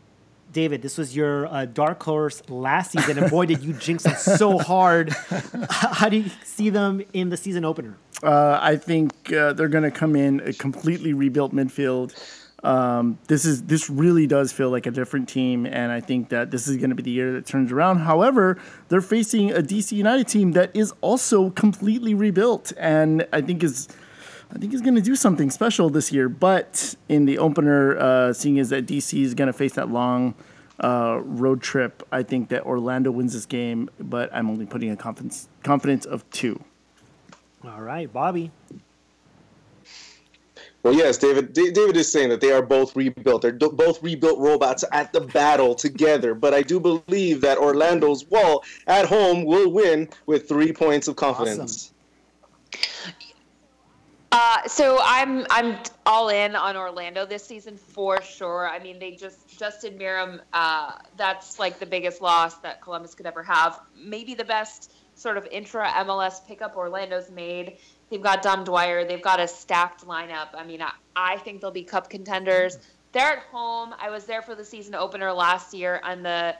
David, 0.53 0.81
this 0.81 0.97
was 0.97 1.15
your 1.15 1.47
uh, 1.47 1.65
dark 1.65 2.01
horse 2.03 2.41
last 2.49 2.91
season, 2.91 3.17
and 3.17 3.29
boy, 3.29 3.45
did 3.45 3.63
you 3.63 3.73
jinx 3.73 4.03
them 4.03 4.15
so 4.15 4.57
hard. 4.59 5.13
How 5.69 6.07
do 6.07 6.17
you 6.17 6.29
see 6.43 6.69
them 6.69 7.01
in 7.13 7.29
the 7.29 7.37
season 7.37 7.65
opener? 7.65 7.97
Uh, 8.23 8.59
I 8.61 8.77
think 8.77 9.33
uh, 9.33 9.53
they're 9.53 9.67
going 9.67 9.83
to 9.83 9.91
come 9.91 10.15
in 10.15 10.39
a 10.41 10.53
completely 10.53 11.13
rebuilt 11.13 11.53
midfield. 11.53 12.15
Um, 12.63 13.19
this 13.27 13.45
is 13.45 13.63
this 13.63 13.89
really 13.89 14.27
does 14.27 14.51
feel 14.51 14.69
like 14.69 14.85
a 14.85 14.91
different 14.91 15.29
team, 15.29 15.65
and 15.65 15.91
I 15.91 15.99
think 15.99 16.29
that 16.29 16.51
this 16.51 16.67
is 16.67 16.77
going 16.77 16.89
to 16.89 16.95
be 16.95 17.03
the 17.03 17.11
year 17.11 17.33
that 17.33 17.45
turns 17.45 17.71
around. 17.71 17.99
However, 17.99 18.57
they're 18.89 19.01
facing 19.01 19.51
a 19.51 19.61
DC 19.61 19.91
United 19.91 20.27
team 20.27 20.53
that 20.53 20.71
is 20.73 20.93
also 21.01 21.49
completely 21.51 22.13
rebuilt, 22.13 22.73
and 22.77 23.27
I 23.31 23.41
think 23.41 23.63
is 23.63 23.87
I 24.53 24.57
think 24.57 24.73
is 24.73 24.81
going 24.81 24.95
to 24.95 25.01
do 25.01 25.15
something 25.15 25.49
special 25.51 25.89
this 25.89 26.11
year. 26.11 26.29
But 26.29 26.95
in 27.09 27.25
the 27.25 27.37
opener, 27.37 27.97
uh, 27.97 28.33
seeing 28.33 28.57
as 28.59 28.69
that 28.69 28.85
DC 28.85 29.21
is 29.21 29.33
going 29.33 29.47
to 29.47 29.53
face 29.53 29.73
that 29.73 29.89
long 29.89 30.33
uh, 30.83 31.19
road 31.23 31.61
trip, 31.61 32.03
I 32.11 32.23
think 32.23 32.49
that 32.49 32.63
Orlando 32.63 33.11
wins 33.11 33.33
this 33.33 33.45
game. 33.45 33.89
But 33.99 34.33
I'm 34.33 34.49
only 34.49 34.65
putting 34.65 34.91
a 34.91 34.97
confidence 34.97 35.49
confidence 35.63 36.05
of 36.05 36.27
two. 36.31 36.63
All 37.63 37.81
right, 37.81 38.11
Bobby. 38.11 38.51
Well, 40.85 40.93
yes, 40.93 41.17
David. 41.17 41.51
D- 41.51 41.71
David 41.71 41.97
is 41.97 42.11
saying 42.11 42.29
that 42.29 42.41
they 42.41 42.51
are 42.51 42.61
both 42.61 42.95
rebuilt. 42.95 43.41
They're 43.41 43.53
both 43.53 44.03
rebuilt 44.03 44.37
robots 44.37 44.83
at 44.91 45.11
the 45.13 45.21
battle 45.21 45.73
together. 45.73 46.35
But 46.35 46.53
I 46.53 46.61
do 46.61 46.79
believe 46.79 47.41
that 47.41 47.57
Orlando's 47.57 48.23
wall 48.29 48.63
at 48.85 49.07
home 49.07 49.45
will 49.45 49.71
win 49.71 50.07
with 50.27 50.47
three 50.47 50.71
points 50.71 51.07
of 51.07 51.15
confidence. 51.15 51.91
Uh, 54.31 54.67
so 54.67 54.99
I'm 55.01 55.47
I'm 55.49 55.79
all 56.05 56.29
in 56.29 56.55
on 56.55 56.77
Orlando 56.77 57.25
this 57.25 57.43
season 57.43 57.77
for 57.77 58.21
sure. 58.21 58.69
I 58.69 58.77
mean, 58.77 58.99
they 58.99 59.15
just 59.15 59.57
Justin 59.57 59.97
Meram. 59.97 60.39
Uh, 60.53 60.91
that's 61.17 61.57
like 61.57 61.79
the 61.79 61.87
biggest 61.87 62.21
loss 62.21 62.57
that 62.57 62.83
Columbus 62.83 63.15
could 63.15 63.25
ever 63.25 63.41
have. 63.41 63.79
Maybe 63.97 64.35
the 64.35 64.45
best 64.45 64.91
sort 65.15 65.37
of 65.37 65.47
intra 65.49 65.87
MLS 65.87 66.45
pickup 66.45 66.75
Orlando's 66.75 67.31
made. 67.31 67.77
They've 68.09 68.21
got 68.21 68.41
Dom 68.41 68.63
Dwyer. 68.63 69.05
They've 69.05 69.21
got 69.21 69.39
a 69.39 69.47
stacked 69.47 70.05
lineup. 70.05 70.49
I 70.53 70.63
mean, 70.63 70.81
I, 70.81 70.91
I 71.15 71.37
think 71.37 71.61
they'll 71.61 71.71
be 71.71 71.83
cup 71.83 72.09
contenders. 72.09 72.77
They're 73.11 73.33
at 73.33 73.39
home. 73.39 73.95
I 73.99 74.09
was 74.09 74.25
there 74.25 74.41
for 74.41 74.55
the 74.55 74.65
season 74.65 74.93
opener 74.93 75.31
last 75.31 75.73
year, 75.73 76.01
and 76.03 76.23
the 76.23 76.55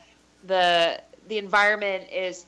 the 0.46 1.02
the 1.28 1.38
environment 1.38 2.10
is 2.12 2.46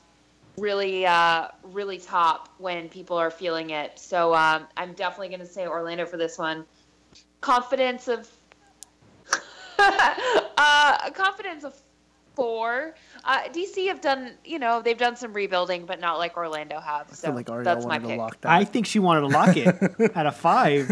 really 0.56 1.06
uh, 1.06 1.48
really 1.62 1.98
top 1.98 2.48
when 2.58 2.88
people 2.88 3.16
are 3.16 3.30
feeling 3.30 3.70
it. 3.70 3.98
So 3.98 4.34
um, 4.34 4.66
I'm 4.76 4.92
definitely 4.94 5.28
going 5.28 5.40
to 5.40 5.46
say 5.46 5.66
Orlando 5.66 6.06
for 6.06 6.16
this 6.16 6.38
one. 6.38 6.64
Confidence 7.40 8.08
of 8.08 8.28
uh, 9.78 11.10
confidence 11.14 11.64
of 11.64 11.80
four. 12.34 12.94
Uh, 13.24 13.40
DC 13.48 13.86
have 13.88 14.00
done 14.00 14.32
you 14.44 14.58
know 14.58 14.80
they've 14.82 14.98
done 14.98 15.16
some 15.16 15.32
rebuilding, 15.32 15.86
but 15.86 16.00
not 16.00 16.18
like 16.18 16.36
Orlando 16.36 16.80
have. 16.80 17.06
I 17.10 17.14
So 17.14 17.28
feel 17.28 17.36
like 17.36 17.50
Ariel 17.50 17.64
that's 17.64 17.86
my 17.86 17.98
to 17.98 18.06
pick. 18.06 18.18
lock 18.18 18.40
that. 18.42 18.50
I 18.52 18.64
think 18.64 18.86
she 18.86 18.98
wanted 18.98 19.20
to 19.22 19.26
lock 19.28 19.56
it 19.56 19.68
at 20.16 20.26
a 20.26 20.32
five. 20.32 20.90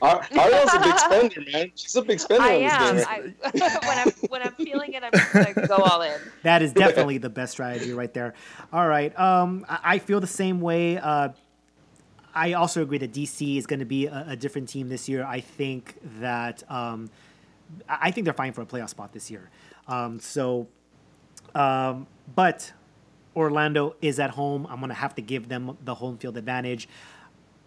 Ar- 0.00 0.24
Ariel's 0.30 0.72
a 0.74 0.78
big 0.80 0.98
spender, 0.98 1.42
man. 1.52 1.72
She's 1.74 1.96
a 1.96 2.02
big 2.02 2.20
spender 2.20 2.42
I 2.44 2.54
on 2.56 2.94
this 2.96 3.06
am. 3.06 3.22
game. 3.24 3.34
I, 3.44 3.50
when 3.88 3.98
I'm 3.98 4.10
when 4.30 4.42
I'm 4.42 4.52
feeling 4.54 4.92
it, 4.92 5.02
I'm 5.02 5.10
just 5.12 5.32
gonna 5.32 5.66
go 5.66 5.76
all 5.76 6.02
in. 6.02 6.20
That 6.44 6.62
is 6.62 6.72
definitely 6.72 7.18
the 7.18 7.30
best 7.30 7.52
strategy 7.52 7.92
right 7.92 8.12
there. 8.14 8.34
All 8.72 8.86
right. 8.86 9.16
Um, 9.18 9.66
I, 9.68 9.78
I 9.84 9.98
feel 9.98 10.20
the 10.20 10.26
same 10.26 10.60
way. 10.60 10.98
Uh, 10.98 11.30
I 12.34 12.52
also 12.52 12.82
agree 12.82 12.98
that 12.98 13.12
DC 13.12 13.56
is 13.58 13.66
going 13.66 13.80
to 13.80 13.84
be 13.84 14.06
a, 14.06 14.26
a 14.28 14.36
different 14.36 14.68
team 14.68 14.88
this 14.88 15.08
year. 15.08 15.24
I 15.24 15.40
think 15.40 15.96
that 16.20 16.62
um, 16.70 17.10
I 17.88 17.98
I 18.02 18.10
think 18.12 18.24
they're 18.24 18.34
fine 18.34 18.52
for 18.52 18.62
a 18.62 18.66
playoff 18.66 18.90
spot 18.90 19.12
this 19.12 19.30
year. 19.30 19.50
Um, 19.88 20.20
so, 20.20 20.68
um, 21.58 22.06
but 22.34 22.72
Orlando 23.36 23.94
is 24.00 24.18
at 24.18 24.30
home. 24.30 24.66
I'm 24.70 24.78
going 24.78 24.88
to 24.88 24.94
have 24.94 25.14
to 25.16 25.22
give 25.22 25.48
them 25.48 25.76
the 25.84 25.94
home 25.94 26.16
field 26.18 26.36
advantage. 26.36 26.88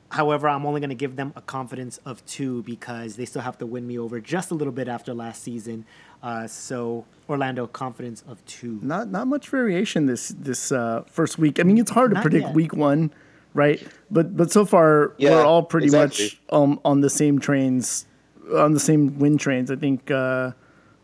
However, 0.10 0.50
I'm 0.50 0.66
only 0.66 0.82
going 0.82 0.90
to 0.90 0.96
give 0.96 1.16
them 1.16 1.32
a 1.38 1.42
confidence 1.42 1.98
of 2.06 2.26
two 2.26 2.64
because 2.64 3.16
they 3.16 3.24
still 3.26 3.42
have 3.42 3.58
to 3.60 3.66
win 3.66 3.88
me 3.88 3.98
over 3.98 4.20
just 4.20 4.52
a 4.52 4.56
little 4.56 4.74
bit 4.74 4.90
after 4.90 5.14
last 5.14 5.42
season. 5.42 5.86
Uh, 6.22 6.48
so 6.48 7.06
Orlando 7.30 7.66
confidence 7.68 8.22
of 8.28 8.44
two. 8.46 8.78
not 8.82 9.10
not 9.10 9.28
much 9.28 9.48
variation 9.48 10.08
this 10.08 10.30
this 10.38 10.72
uh, 10.72 11.04
first 11.08 11.38
week. 11.38 11.60
I 11.62 11.64
mean, 11.64 11.78
it's 11.78 11.92
hard 11.92 12.12
to 12.12 12.16
Not 12.16 12.24
predict 12.24 12.48
yet. 12.48 12.54
week 12.56 12.74
one, 12.74 13.12
right? 13.54 13.82
But 14.12 14.36
but 14.36 14.52
so 14.52 14.66
far 14.66 15.14
Yeah, 15.18 15.30
we're 15.32 15.46
all 15.46 15.64
pretty 15.64 15.86
exactly. 15.86 16.26
much 16.26 16.42
um, 16.52 16.80
on 16.84 17.00
the 17.00 17.10
same 17.10 17.40
trains, 17.40 18.06
on 18.54 18.74
the 18.74 18.82
same 18.82 19.18
win 19.18 19.38
trains. 19.38 19.72
I 19.72 19.78
think 19.78 20.12
uh, 20.12 20.52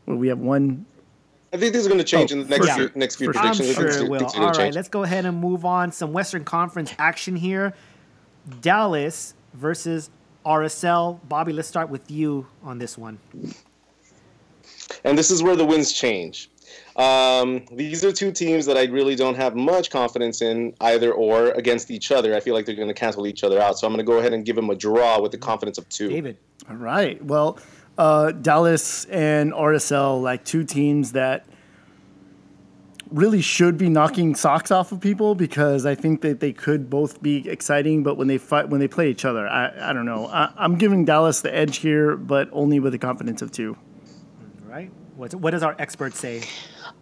well, 0.06 0.18
we 0.18 0.28
have 0.28 0.40
one. 0.40 0.86
I 1.58 1.60
think 1.60 1.74
these 1.74 1.86
are 1.86 1.90
going 1.90 1.98
to 2.00 2.04
change 2.04 2.32
Oh, 2.32 2.36
in 2.36 2.44
the 2.44 2.50
next 2.50 2.68
for 2.68 2.74
few, 2.76 2.92
next 2.96 3.16
few 3.16 3.28
For 3.28 3.34
sure. 3.34 3.42
I'm 3.42 3.56
predictions. 3.56 3.78
I 3.78 3.82
sure 3.92 4.06
it 4.06 4.10
will. 4.10 4.20
things 4.20 4.34
are 4.34 4.38
All 4.38 4.42
gonna 4.42 4.48
right, 4.58 4.64
change. 4.66 4.76
let's 4.76 4.90
go 4.90 5.04
ahead 5.04 5.26
and 5.26 5.38
move 5.40 5.66
on. 5.66 5.92
Some 5.92 6.14
Western 6.14 6.44
Conference 6.44 6.94
action 7.00 7.36
here. 7.36 7.74
Dallas 8.62 9.34
versus 9.54 10.10
RSL. 10.46 11.20
Bobby, 11.28 11.54
let's 11.54 11.68
start 11.68 11.90
with 11.90 12.10
you 12.12 12.46
on 12.64 12.78
this 12.78 12.98
one. 12.98 13.20
and 15.04 15.18
this 15.18 15.32
is 15.32 15.42
where 15.44 15.56
the 15.56 15.66
wins 15.66 15.92
change. 15.92 16.50
Um, 16.96 17.64
these 17.72 18.04
are 18.04 18.12
two 18.12 18.32
teams 18.32 18.66
that 18.66 18.78
I 18.78 18.86
really 18.86 19.16
don't 19.16 19.36
have 19.36 19.56
much 19.56 19.90
confidence 19.90 20.42
in 20.42 20.74
either 20.82 21.12
or 21.12 21.50
against 21.52 21.92
each 21.92 22.12
other. 22.12 22.36
I 22.36 22.40
feel 22.40 22.54
like 22.54 22.66
they're 22.66 22.76
going 22.76 22.88
to 22.88 22.94
cancel 22.94 23.26
each 23.28 23.44
other 23.44 23.60
out. 23.62 23.78
So 23.80 23.88
I'm 23.88 23.94
going 23.94 24.06
to 24.06 24.10
go 24.12 24.20
ahead 24.20 24.34
and 24.34 24.46
give 24.46 24.56
them 24.56 24.70
a 24.70 24.76
draw 24.76 25.20
with 25.20 25.32
the 25.32 25.38
confidence 25.38 25.78
of 25.78 25.88
two. 25.90 26.10
David. 26.10 26.38
All 26.70 26.76
right. 26.76 27.24
Well, 27.24 27.60
uh, 27.98 28.32
Dallas 28.32 29.06
and 29.06 29.52
RSL, 29.54 30.22
like 30.22 30.44
two 30.44 30.64
teams 30.64 31.14
that 31.14 31.46
really 33.10 33.42
should 33.42 33.78
be 33.78 33.90
knocking 33.90 34.36
socks 34.36 34.72
off 34.72 34.92
of 34.92 35.00
people 35.00 35.34
because 35.36 35.86
I 35.86 35.96
think 35.96 36.22
that 36.22 36.40
they 36.40 36.52
could 36.52 36.90
both 36.90 37.22
be 37.22 37.48
exciting, 37.50 38.04
but 38.04 38.16
when 38.16 38.28
they 38.28 38.38
fight, 38.38 38.70
when 38.70 38.80
they 38.80 38.88
play 38.88 39.10
each 39.10 39.26
other, 39.26 39.48
I, 39.48 39.90
I 39.90 39.94
don't 39.94 40.06
know. 40.06 40.28
I, 40.28 40.52
I'm 40.58 40.76
giving 40.76 41.06
Dallas 41.06 41.42
the 41.42 41.54
edge 41.54 41.78
here, 41.78 42.18
but 42.18 42.50
only 42.52 42.80
with 42.80 42.94
a 42.94 42.98
confidence 42.98 43.42
of 43.42 43.52
two. 43.52 43.78
All 44.64 44.70
right. 44.70 44.92
What 45.16 45.52
does 45.52 45.64
our 45.64 45.76
expert 45.80 46.14
say? 46.14 46.44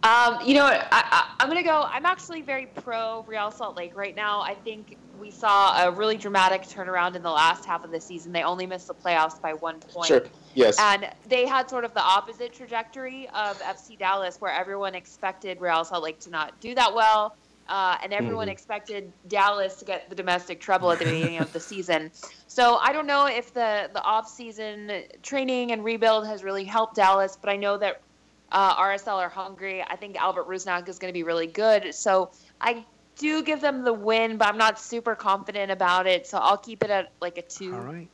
Um, 0.02 0.38
you 0.44 0.54
know? 0.54 0.66
I, 0.66 0.82
I, 0.92 1.34
I'm 1.40 1.48
going 1.48 1.62
to 1.62 1.68
go. 1.68 1.82
I'm 1.88 2.06
actually 2.06 2.42
very 2.42 2.66
pro 2.66 3.24
Real 3.26 3.50
Salt 3.50 3.76
Lake 3.76 3.96
right 3.96 4.14
now. 4.14 4.40
I 4.40 4.54
think 4.54 4.96
we 5.20 5.30
saw 5.30 5.84
a 5.84 5.90
really 5.90 6.16
dramatic 6.16 6.62
turnaround 6.62 7.16
in 7.16 7.22
the 7.22 7.30
last 7.30 7.64
half 7.64 7.84
of 7.84 7.90
the 7.90 8.00
season. 8.00 8.32
They 8.32 8.42
only 8.42 8.66
missed 8.66 8.86
the 8.86 8.94
playoffs 8.94 9.40
by 9.40 9.54
one 9.54 9.80
point. 9.80 10.06
Sure. 10.06 10.22
Yes. 10.54 10.76
And 10.78 11.08
they 11.28 11.46
had 11.46 11.68
sort 11.68 11.84
of 11.84 11.94
the 11.94 12.02
opposite 12.02 12.52
trajectory 12.52 13.28
of 13.34 13.60
FC 13.62 13.98
Dallas, 13.98 14.40
where 14.40 14.52
everyone 14.52 14.94
expected 14.94 15.60
Real 15.60 15.84
Salt 15.84 16.04
Lake 16.04 16.20
to 16.20 16.30
not 16.30 16.58
do 16.60 16.74
that 16.74 16.94
well. 16.94 17.34
Uh, 17.68 17.98
and 18.00 18.12
everyone 18.12 18.46
Mhm. 18.46 18.52
expected 18.52 19.12
Dallas 19.26 19.74
to 19.80 19.84
get 19.84 20.08
the 20.08 20.14
domestic 20.14 20.60
trouble 20.60 20.92
at 20.92 21.00
the 21.00 21.04
beginning 21.04 21.38
of 21.38 21.52
the 21.52 21.58
season. 21.58 22.12
So 22.46 22.76
I 22.76 22.92
don't 22.92 23.08
know 23.08 23.26
if 23.26 23.52
the, 23.52 23.90
the 23.92 24.00
off-season 24.02 25.02
training 25.24 25.72
and 25.72 25.82
rebuild 25.82 26.28
has 26.28 26.44
really 26.44 26.62
helped 26.62 26.94
Dallas, 26.94 27.36
but 27.40 27.50
I 27.50 27.56
know 27.56 27.76
that 27.78 28.00
uh, 28.52 28.76
RSL 28.76 29.16
are 29.18 29.28
hungry. 29.28 29.82
I 29.82 29.96
think 29.96 30.16
Albert 30.16 30.48
Rusnak 30.48 30.88
is 30.88 30.98
going 30.98 31.12
to 31.12 31.16
be 31.16 31.22
really 31.22 31.46
good. 31.46 31.94
So 31.94 32.30
I 32.60 32.84
do 33.16 33.42
give 33.42 33.60
them 33.60 33.84
the 33.84 33.92
win, 33.92 34.36
but 34.36 34.48
I'm 34.48 34.58
not 34.58 34.78
super 34.78 35.14
confident 35.14 35.70
about 35.70 36.06
it. 36.06 36.26
So 36.26 36.38
I'll 36.38 36.58
keep 36.58 36.84
it 36.84 36.90
at 36.90 37.12
like 37.20 37.38
a 37.38 37.42
two. 37.42 37.74
All 37.74 37.80
right. 37.80 38.08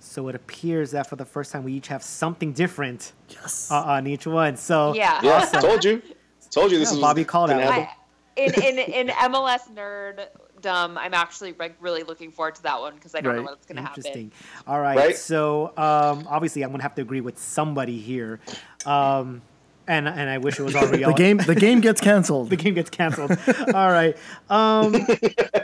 So 0.00 0.28
it 0.28 0.34
appears 0.34 0.90
that 0.90 1.08
for 1.08 1.16
the 1.16 1.24
first 1.24 1.50
time 1.50 1.64
we 1.64 1.72
each 1.72 1.88
have 1.88 2.02
something 2.02 2.52
different 2.52 3.12
Yes. 3.30 3.70
uh, 3.70 3.82
on 3.82 4.06
each 4.06 4.26
one. 4.26 4.56
So 4.56 4.94
Yeah. 4.94 5.20
yeah. 5.22 5.30
awesome. 5.32 5.62
Told 5.62 5.84
you. 5.84 6.02
Told 6.50 6.70
you 6.70 6.78
this 6.78 6.90
Yeah, 6.90 6.96
was 6.96 7.00
Bobby 7.00 7.24
called 7.24 7.50
out. 7.50 7.62
I, 7.62 7.90
in, 8.36 8.52
in 8.54 8.78
in 8.78 9.08
MLS 9.08 9.72
nerd 9.74 10.26
nerddom, 10.64 10.96
I'm 10.98 11.14
actually 11.14 11.54
like 11.58 11.76
really 11.80 12.02
looking 12.02 12.30
forward 12.30 12.54
to 12.56 12.62
that 12.64 12.80
one 12.80 12.94
because 12.94 13.14
I 13.14 13.20
don't 13.20 13.36
know 13.36 13.42
what's 13.42 13.66
going 13.66 13.76
to 13.76 13.82
happen. 13.82 14.00
Interesting. 14.00 14.32
All 14.66 14.80
right. 14.80 14.96
Right? 14.96 15.16
So 15.16 15.68
um, 15.76 16.26
obviously, 16.28 16.62
I'm 16.62 16.70
gonna 16.70 16.82
have 16.82 16.94
to 16.96 17.02
agree 17.02 17.20
with 17.20 17.38
somebody 17.38 17.98
here. 17.98 18.40
Um, 18.86 19.42
and 19.86 20.08
and 20.08 20.30
I 20.30 20.38
wish 20.38 20.58
it 20.58 20.62
was 20.62 20.74
Ariel. 20.76 21.10
The 21.10 21.16
game 21.16 21.36
the 21.38 21.54
game 21.54 21.80
gets 21.80 22.00
canceled. 22.00 22.50
the 22.50 22.56
game 22.56 22.74
gets 22.74 22.90
canceled. 22.90 23.30
All 23.74 23.90
right. 23.90 24.16
Um, 24.48 24.94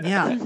yeah, 0.03 0.39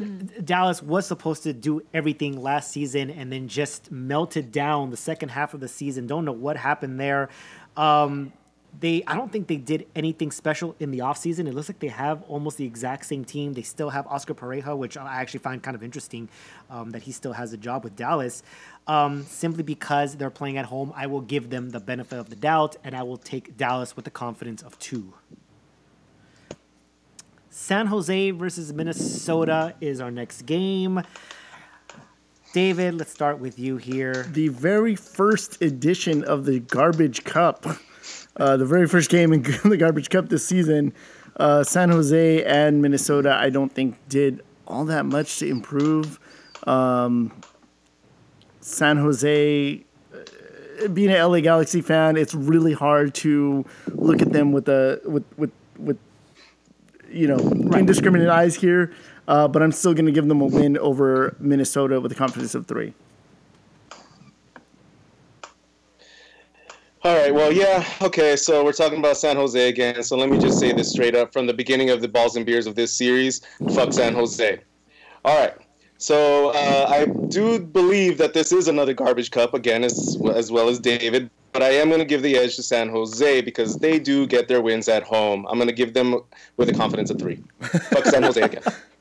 Dallas 0.42 0.82
was 0.82 1.06
supposed 1.06 1.42
to 1.44 1.52
do 1.52 1.82
everything 1.92 2.40
last 2.40 2.70
season 2.70 3.10
and 3.10 3.32
then 3.32 3.48
just 3.48 3.90
melted 3.90 4.52
down 4.52 4.90
the 4.90 4.96
second 4.96 5.30
half 5.30 5.54
of 5.54 5.60
the 5.60 5.68
season. 5.68 6.06
Don't 6.06 6.24
know 6.24 6.32
what 6.32 6.56
happened 6.56 6.98
there. 7.00 7.28
Um, 7.76 8.32
they 8.80 9.04
I 9.06 9.14
don't 9.14 9.30
think 9.30 9.46
they 9.46 9.56
did 9.56 9.87
anything 9.94 10.30
special 10.30 10.74
in 10.80 10.90
the 10.90 10.98
offseason. 10.98 11.46
It 11.46 11.54
looks 11.54 11.68
like 11.68 11.78
they 11.78 11.88
have 11.88 12.22
almost 12.24 12.56
the 12.56 12.64
exact 12.64 13.06
same 13.06 13.24
team. 13.24 13.52
They 13.52 13.62
still 13.62 13.90
have 13.90 14.06
Oscar 14.06 14.34
Pareja, 14.34 14.76
which 14.76 14.96
I 14.96 15.20
actually 15.20 15.40
find 15.40 15.62
kind 15.62 15.74
of 15.74 15.82
interesting 15.82 16.28
um, 16.70 16.90
that 16.90 17.02
he 17.02 17.12
still 17.12 17.32
has 17.32 17.52
a 17.52 17.56
job 17.56 17.84
with 17.84 17.96
Dallas. 17.96 18.42
Um, 18.87 19.22
simply 19.24 19.62
because 19.62 20.16
they're 20.16 20.30
playing 20.30 20.58
at 20.58 20.66
home, 20.66 20.92
I 20.94 21.06
will 21.06 21.22
give 21.22 21.50
them 21.50 21.70
the 21.70 21.80
benefit 21.80 22.18
of 22.18 22.28
the 22.28 22.37
doubt, 22.37 22.76
and 22.84 22.94
I 22.94 23.02
will 23.02 23.16
take 23.16 23.56
Dallas 23.56 23.96
with 23.96 24.04
the 24.04 24.10
confidence 24.10 24.62
of 24.62 24.78
two. 24.78 25.14
San 27.48 27.87
Jose 27.87 28.32
versus 28.32 28.72
Minnesota 28.72 29.74
is 29.80 30.00
our 30.00 30.10
next 30.10 30.42
game. 30.42 31.00
David, 32.52 32.94
let's 32.94 33.10
start 33.10 33.38
with 33.38 33.58
you 33.58 33.78
here. 33.78 34.24
the 34.30 34.48
very 34.48 34.94
first 34.94 35.62
edition 35.62 36.22
of 36.24 36.44
the 36.44 36.60
Garbage 36.60 37.24
Cup, 37.24 37.64
uh, 38.37 38.57
the 38.57 38.66
very 38.66 38.88
first 38.88 39.11
game 39.11 39.33
in 39.33 39.42
the 39.64 39.77
Garbage 39.77 40.11
Cup 40.11 40.29
this 40.29 40.47
season, 40.47 40.92
uh, 41.37 41.62
San 41.62 41.90
Jose 41.90 42.44
and 42.44 42.83
Minnesota, 42.83 43.35
I 43.35 43.51
don't 43.51 43.73
think 43.73 43.97
did 44.09 44.42
all 44.66 44.85
that 44.87 45.05
much 45.07 45.38
to 45.38 45.47
improve. 45.49 46.18
Um, 46.66 47.33
San 48.61 48.97
Jose, 48.97 49.85
uh, 50.12 50.88
being 50.88 51.11
an 51.11 51.31
LA 51.31 51.40
Galaxy 51.40 51.81
fan, 51.81 52.16
it's 52.16 52.35
really 52.35 52.73
hard 52.73 53.14
to 53.16 53.64
look 53.88 54.23
at 54.23 54.33
them 54.33 54.53
with 54.53 54.68
a 54.68 55.01
with 55.05 55.25
with 55.37 55.53
with 55.79 55.99
you 57.11 57.29
know 57.29 57.37
indiscriminate 57.77 58.29
eyes 58.29 58.55
here. 58.55 58.92
Uh, 59.27 59.49
but 59.49 59.62
I'm 59.62 59.73
still 59.73 59.94
going 59.94 60.07
to 60.07 60.12
give 60.12 60.29
them 60.29 60.42
a 60.42 60.47
win 60.47 60.77
over 60.77 61.35
Minnesota 61.40 61.99
with 62.01 62.12
a 62.12 62.14
confidence 62.14 62.55
of 62.55 62.66
three. 62.66 62.92
All 67.05 67.14
right. 67.14 67.35
Well, 67.35 67.53
yeah. 67.53 67.85
Okay. 68.01 68.35
So 68.35 68.64
we're 68.64 68.73
talking 68.73 68.99
about 68.99 69.19
San 69.19 69.37
Jose 69.37 69.69
again. 69.69 70.03
So 70.03 70.17
let 70.17 70.31
me 70.31 70.38
just 70.38 70.59
say 70.59 70.73
this 70.73 70.90
straight 70.90 71.14
up 71.14 71.35
from 71.35 71.47
the 71.47 71.53
beginning 71.53 71.90
of 71.90 72.01
the 72.01 72.09
balls 72.09 72.35
and 72.35 72.47
beers 72.47 72.67
of 72.67 72.77
this 72.77 72.95
series. 72.95 73.43
Fuck 73.75 73.93
San 73.93 74.14
Jose. 74.14 74.59
All 75.23 75.38
right. 75.38 75.55
So 75.99 76.49
uh, 76.55 76.87
I 76.88 77.05
do 77.29 77.59
believe 77.59 78.17
that 78.17 78.33
this 78.33 78.53
is 78.53 78.69
another 78.69 78.95
garbage 78.95 79.31
cup 79.31 79.53
again, 79.53 79.85
as 79.85 80.19
as 80.35 80.51
well 80.51 80.71
as 80.71 80.79
David. 80.79 81.29
But 81.53 81.62
I 81.62 81.73
am 81.73 81.88
going 81.88 82.01
to 82.01 82.07
give 82.07 82.23
the 82.23 82.38
edge 82.38 82.57
to 82.57 82.62
San 82.62 82.88
Jose 82.88 83.43
because 83.43 83.77
they 83.77 83.99
do 83.99 84.27
get 84.27 84.49
their 84.49 84.62
wins 84.62 84.88
at 84.88 85.03
home. 85.03 85.47
I'm 85.47 85.57
going 85.57 85.69
to 85.69 85.75
give 85.75 85.93
them 85.93 86.23
with 86.57 86.71
a 86.71 86.73
confidence 86.73 87.11
of 87.11 87.19
three. 87.19 87.37
Fuck 87.61 88.07
San 88.07 88.23
Jose 88.23 88.40
again. 88.40 88.62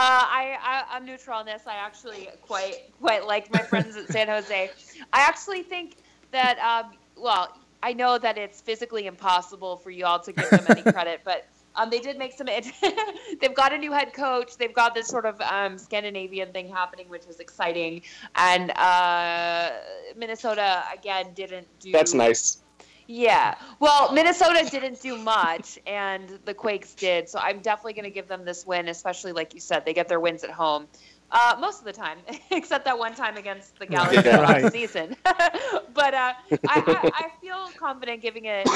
Uh, 0.00 0.02
I, 0.02 0.56
I 0.62 0.96
I'm 0.96 1.04
neutral 1.04 1.36
on 1.36 1.44
this. 1.44 1.64
I 1.66 1.74
actually 1.74 2.30
quite 2.40 2.90
quite 3.02 3.26
like 3.26 3.52
my 3.52 3.58
friends 3.58 3.96
at 3.96 4.08
San 4.08 4.28
Jose. 4.28 4.70
I 5.12 5.20
actually 5.20 5.62
think 5.62 5.96
that 6.30 6.58
um, 6.58 6.92
well, 7.18 7.54
I 7.82 7.92
know 7.92 8.16
that 8.16 8.38
it's 8.38 8.62
physically 8.62 9.06
impossible 9.06 9.76
for 9.76 9.90
you 9.90 10.06
all 10.06 10.18
to 10.20 10.32
give 10.32 10.48
them 10.48 10.64
any 10.70 10.80
credit, 10.80 11.20
but 11.24 11.48
um, 11.74 11.90
they 11.90 11.98
did 11.98 12.16
make 12.16 12.32
some. 12.32 12.46
they've 13.40 13.54
got 13.54 13.74
a 13.74 13.76
new 13.76 13.92
head 13.92 14.14
coach. 14.14 14.56
They've 14.56 14.72
got 14.72 14.94
this 14.94 15.06
sort 15.06 15.26
of 15.26 15.38
um, 15.42 15.76
Scandinavian 15.76 16.50
thing 16.50 16.70
happening, 16.70 17.10
which 17.10 17.26
is 17.26 17.38
exciting. 17.38 18.00
And 18.36 18.70
uh, 18.76 19.70
Minnesota 20.16 20.82
again 20.94 21.34
didn't 21.34 21.68
do. 21.78 21.92
That's 21.92 22.14
nice. 22.14 22.62
Yeah. 23.10 23.56
Well, 23.80 24.12
Minnesota 24.12 24.68
didn't 24.70 25.02
do 25.02 25.18
much, 25.18 25.80
and 25.84 26.38
the 26.44 26.54
Quakes 26.54 26.94
did. 26.94 27.28
So 27.28 27.40
I'm 27.40 27.58
definitely 27.58 27.94
going 27.94 28.04
to 28.04 28.10
give 28.10 28.28
them 28.28 28.44
this 28.44 28.64
win, 28.64 28.86
especially 28.86 29.32
like 29.32 29.52
you 29.52 29.58
said, 29.60 29.84
they 29.84 29.92
get 29.92 30.06
their 30.06 30.20
wins 30.20 30.44
at 30.44 30.50
home. 30.50 30.86
Uh, 31.32 31.56
most 31.60 31.80
of 31.80 31.84
the 31.84 31.92
time, 31.92 32.18
except 32.52 32.84
that 32.84 32.96
one 32.96 33.14
time 33.16 33.36
against 33.36 33.76
the 33.80 33.86
Galaxy 33.86 34.28
Yeah. 34.28 34.38
last 34.38 34.62
Right. 34.62 34.72
season. 34.72 35.16
but 35.24 36.14
uh, 36.14 36.34
I, 36.52 36.54
I, 36.68 37.10
I 37.14 37.28
feel 37.40 37.68
confident 37.76 38.22
giving 38.22 38.44
it. 38.44 38.66
Uh, 38.68 38.70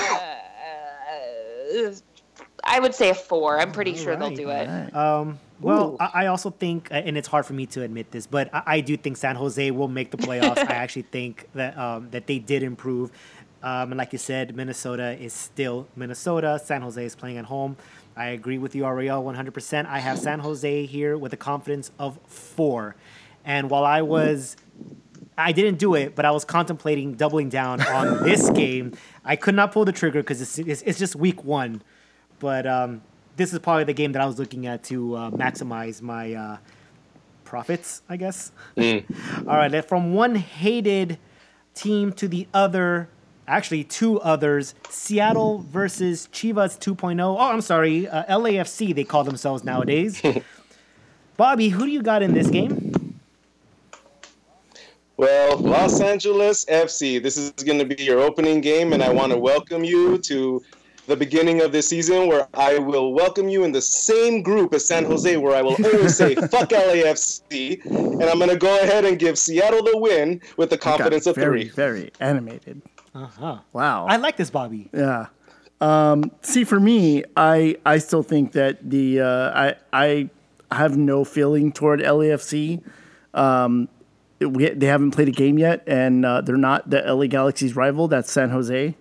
uh, 1.89 1.95
I 2.65 2.81
would 2.81 2.95
say 2.95 3.11
a 3.11 3.15
four. 3.15 3.61
I'm 3.61 3.71
pretty 3.71 3.95
sure 3.97 4.17
they'll 4.17 4.31
do 4.31 4.49
it. 4.51 4.69
Alright. 4.69 4.95
Um, 4.95 5.39
well, 5.61 5.97
I, 6.01 6.11
I 6.15 6.27
also 6.27 6.51
think, 6.51 6.91
uh, 6.91 6.95
and 6.95 7.17
it's 7.17 7.29
hard 7.29 7.47
for 7.47 7.53
me 7.53 7.67
to 7.67 7.83
admit 7.83 8.11
this, 8.11 8.27
but 8.27 8.53
I, 8.53 8.63
I 8.67 8.81
do 8.81 8.97
think 8.97 9.17
San 9.17 9.37
Jose 9.37 9.71
will 9.71 9.89
make 9.89 10.11
the 10.11 10.17
playoffs. 10.17 10.59
I 10.69 10.75
actually 10.75 11.03
think 11.03 11.49
that 11.55 11.79
um, 11.79 12.11
that 12.11 12.27
they 12.27 12.39
did 12.41 12.63
improve. 12.65 13.13
Um, 13.65 13.93
and 13.93 13.97
like 13.97 14.13
you 14.13 14.19
said, 14.19 14.55
Minnesota 14.55 15.19
is 15.19 15.33
still 15.33 15.89
Minnesota. 15.97 16.61
San 16.63 16.83
Jose 16.83 17.03
is 17.03 17.17
playing 17.17 17.39
at 17.39 17.47
home. 17.47 17.79
I 18.15 18.27
agree 18.27 18.59
with 18.59 18.75
you, 18.75 18.85
Ariel, 18.85 19.25
100%. 19.25 19.87
I 19.87 20.01
have 20.01 20.19
San 20.19 20.41
Jose 20.41 20.85
here 20.85 21.17
with 21.17 21.33
a 21.33 21.37
confidence 21.39 21.91
of 21.99 22.19
four. 22.27 22.95
And 23.43 23.71
while 23.71 23.85
I 23.85 24.03
was 24.03 24.57
I 25.37 25.53
didn't 25.53 25.79
do 25.79 25.95
it, 25.95 26.15
but 26.15 26.25
I 26.25 26.31
was 26.31 26.45
contemplating 26.45 27.15
doubling 27.15 27.49
down 27.49 27.81
on 27.81 28.23
this 28.23 28.51
game. 28.51 28.93
I 29.25 29.35
could 29.37 29.55
not 29.55 29.73
pull 29.73 29.87
the 29.87 29.93
trigger 29.93 30.21
because 30.21 30.43
it's, 30.43 30.59
it's, 30.59 30.83
it's 30.83 30.99
just 30.99 31.17
week 31.17 31.43
one. 31.43 31.83
But 32.39 32.67
um, 32.67 33.03
this 33.37 33.53
is 33.53 33.59
probably 33.61 33.85
the 33.85 33.95
game 33.95 34.13
that 34.13 34.23
I 34.23 34.27
was 34.27 34.39
looking 34.39 34.67
at 34.67 34.85
to 34.85 35.17
uh, 35.17 35.31
maximize 35.31 36.03
my 36.03 36.35
uh, 36.35 36.57
profits, 37.45 38.03
I 38.09 38.17
guess. 38.19 38.53
All 38.79 39.57
right, 39.57 39.85
from 39.85 40.13
one 40.13 40.35
hated 40.35 41.19
team 41.75 42.13
to 42.13 42.29
the 42.29 42.47
other, 42.55 43.09
actually 43.47 43.85
two 43.85 44.21
others 44.21 44.75
Seattle 44.89 45.65
versus 45.71 46.29
Chivas 46.33 46.79
2.0. 46.79 47.21
Oh, 47.23 47.39
I'm 47.39 47.61
sorry, 47.61 48.09
uh, 48.09 48.39
LAFC, 48.39 48.95
they 48.95 49.05
call 49.05 49.25
themselves 49.25 49.65
nowadays. 49.65 50.23
Bobby, 51.37 51.69
who 51.69 51.85
do 51.85 51.91
you 51.91 52.03
got 52.03 52.23
in 52.23 52.33
this 52.33 52.49
game? 52.49 53.21
Well, 55.17 55.59
Los 55.59 56.01
Angeles 56.01 56.65
FC, 56.65 57.23
this 57.23 57.37
is 57.37 57.51
going 57.53 57.79
to 57.79 57.85
be 57.85 58.03
your 58.03 58.21
opening 58.21 58.61
game, 58.61 58.93
and 58.93 59.03
I 59.03 59.11
want 59.11 59.33
to 59.33 59.39
welcome 59.39 59.85
you 59.85 60.19
to 60.19 60.63
the 61.07 61.17
beginning 61.17 61.61
of 61.61 61.71
this 61.71 61.89
season 61.89 62.27
where 62.29 62.49
I 62.55 62.79
will 62.79 63.13
welcome 63.13 63.49
you 63.49 63.65
in 63.65 63.73
the 63.73 63.83
same 63.83 64.43
group 64.43 64.73
as 64.75 64.87
San 64.89 65.05
Jose, 65.05 65.37
where 65.37 65.55
I 65.55 65.63
will 65.63 65.77
always 65.85 66.17
say, 66.17 66.35
fuck 66.51 66.71
LAFC, 66.71 67.85
and 67.85 68.25
I'm 68.25 68.39
going 68.39 68.51
to 68.51 68.57
go 68.57 68.83
ahead 68.83 69.05
and 69.05 69.19
give 69.19 69.39
Seattle 69.39 69.85
the 69.85 69.99
win 69.99 70.41
with 70.57 70.71
the 70.71 70.79
confidence 70.79 71.27
of 71.27 71.37
very, 71.37 71.65
three. 71.65 71.71
very 71.71 72.11
animated. 72.21 72.83
Uh 73.15 73.27
huh. 73.27 73.59
Wow. 73.73 74.07
I 74.07 74.17
like 74.17 74.37
this, 74.37 74.51
Bobby. 74.51 74.91
Yeah. 74.93 75.27
Um, 75.81 76.31
see, 76.43 76.65
for 76.65 76.81
me, 76.81 77.25
I 77.37 77.77
I 77.87 77.99
still 77.99 78.23
think 78.23 78.53
that 78.53 78.89
the 78.89 79.21
uh, 79.21 79.51
I 79.55 79.75
I 79.93 80.31
have 80.77 80.97
no 80.97 81.25
feeling 81.25 81.73
toward 81.73 82.01
LAFC. 82.01 82.83
Um, 83.35 83.89
it- 84.41 84.47
we, 84.53 84.69
they 84.71 84.87
haven't 84.87 85.13
played 85.13 85.29
a 85.29 85.33
game 85.33 85.59
yet, 85.59 85.83
and 85.87 86.25
uh, 86.27 86.41
they're 86.41 86.57
not 86.57 86.91
the 86.91 87.01
LA 87.03 87.27
Galaxy's 87.27 87.77
rival. 87.77 88.09
That's 88.09 88.31
San 88.33 88.51
Jose. 88.51 88.97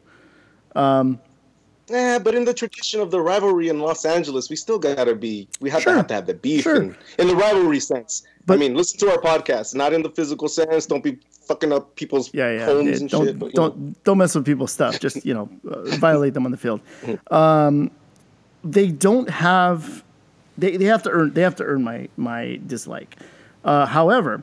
Yeah, 1.93 2.17
but 2.19 2.33
in 2.33 2.43
the 2.45 2.53
tradition 2.53 2.99
of 3.01 3.11
the 3.11 3.21
rivalry 3.21 3.69
in 3.69 3.79
Los 3.79 4.03
Angeles, 4.03 4.49
we 4.49 4.55
still 4.55 4.79
got 4.79 5.03
to 5.05 5.15
be, 5.15 5.47
we 5.61 5.69
have 5.69 5.83
Sure. 5.83 5.93
to 5.93 5.97
have 5.97 6.07
to 6.07 6.13
have 6.15 6.25
the 6.25 6.33
beef 6.33 6.63
Sure. 6.63 6.77
in, 6.81 6.95
in 7.19 7.27
the 7.27 7.35
rivalry 7.35 7.79
sense. 7.79 8.23
But- 8.45 8.55
I 8.55 8.57
mean, 8.57 8.73
listen 8.75 8.99
to 9.01 9.11
our 9.11 9.19
podcast, 9.19 9.75
not 9.75 9.93
in 9.93 10.01
the 10.01 10.09
physical 10.09 10.47
sense. 10.47 10.85
Don't 10.87 11.03
be 11.03 11.19
fucking 11.47 11.71
up 11.71 11.95
people's 11.95 12.33
Yeah, 12.33 12.51
yeah. 12.51 12.65
homes 12.65 12.87
yeah, 12.89 12.95
and 12.97 13.09
don't 13.09 13.25
shit. 13.25 13.37
But, 13.39 13.53
don't 13.53 14.03
don't 14.03 14.17
mess 14.17 14.33
with 14.33 14.45
people's 14.45 14.71
stuff. 14.71 14.99
Just 14.99 15.23
you 15.25 15.33
know, 15.33 15.49
uh, 15.69 15.83
violate 15.97 16.33
them 16.33 16.45
on 16.45 16.51
the 16.51 16.57
field. 16.57 16.81
Um, 17.31 17.91
they 18.63 18.87
don't 18.87 19.29
have. 19.29 20.03
They, 20.57 20.77
they 20.77 20.85
have 20.85 21.03
to 21.03 21.09
earn. 21.11 21.33
They 21.33 21.41
have 21.41 21.55
to 21.57 21.63
earn 21.63 21.83
my 21.83 22.07
my 22.17 22.59
dislike. 22.65 23.17
Uh, 23.65 23.85
however, 23.85 24.41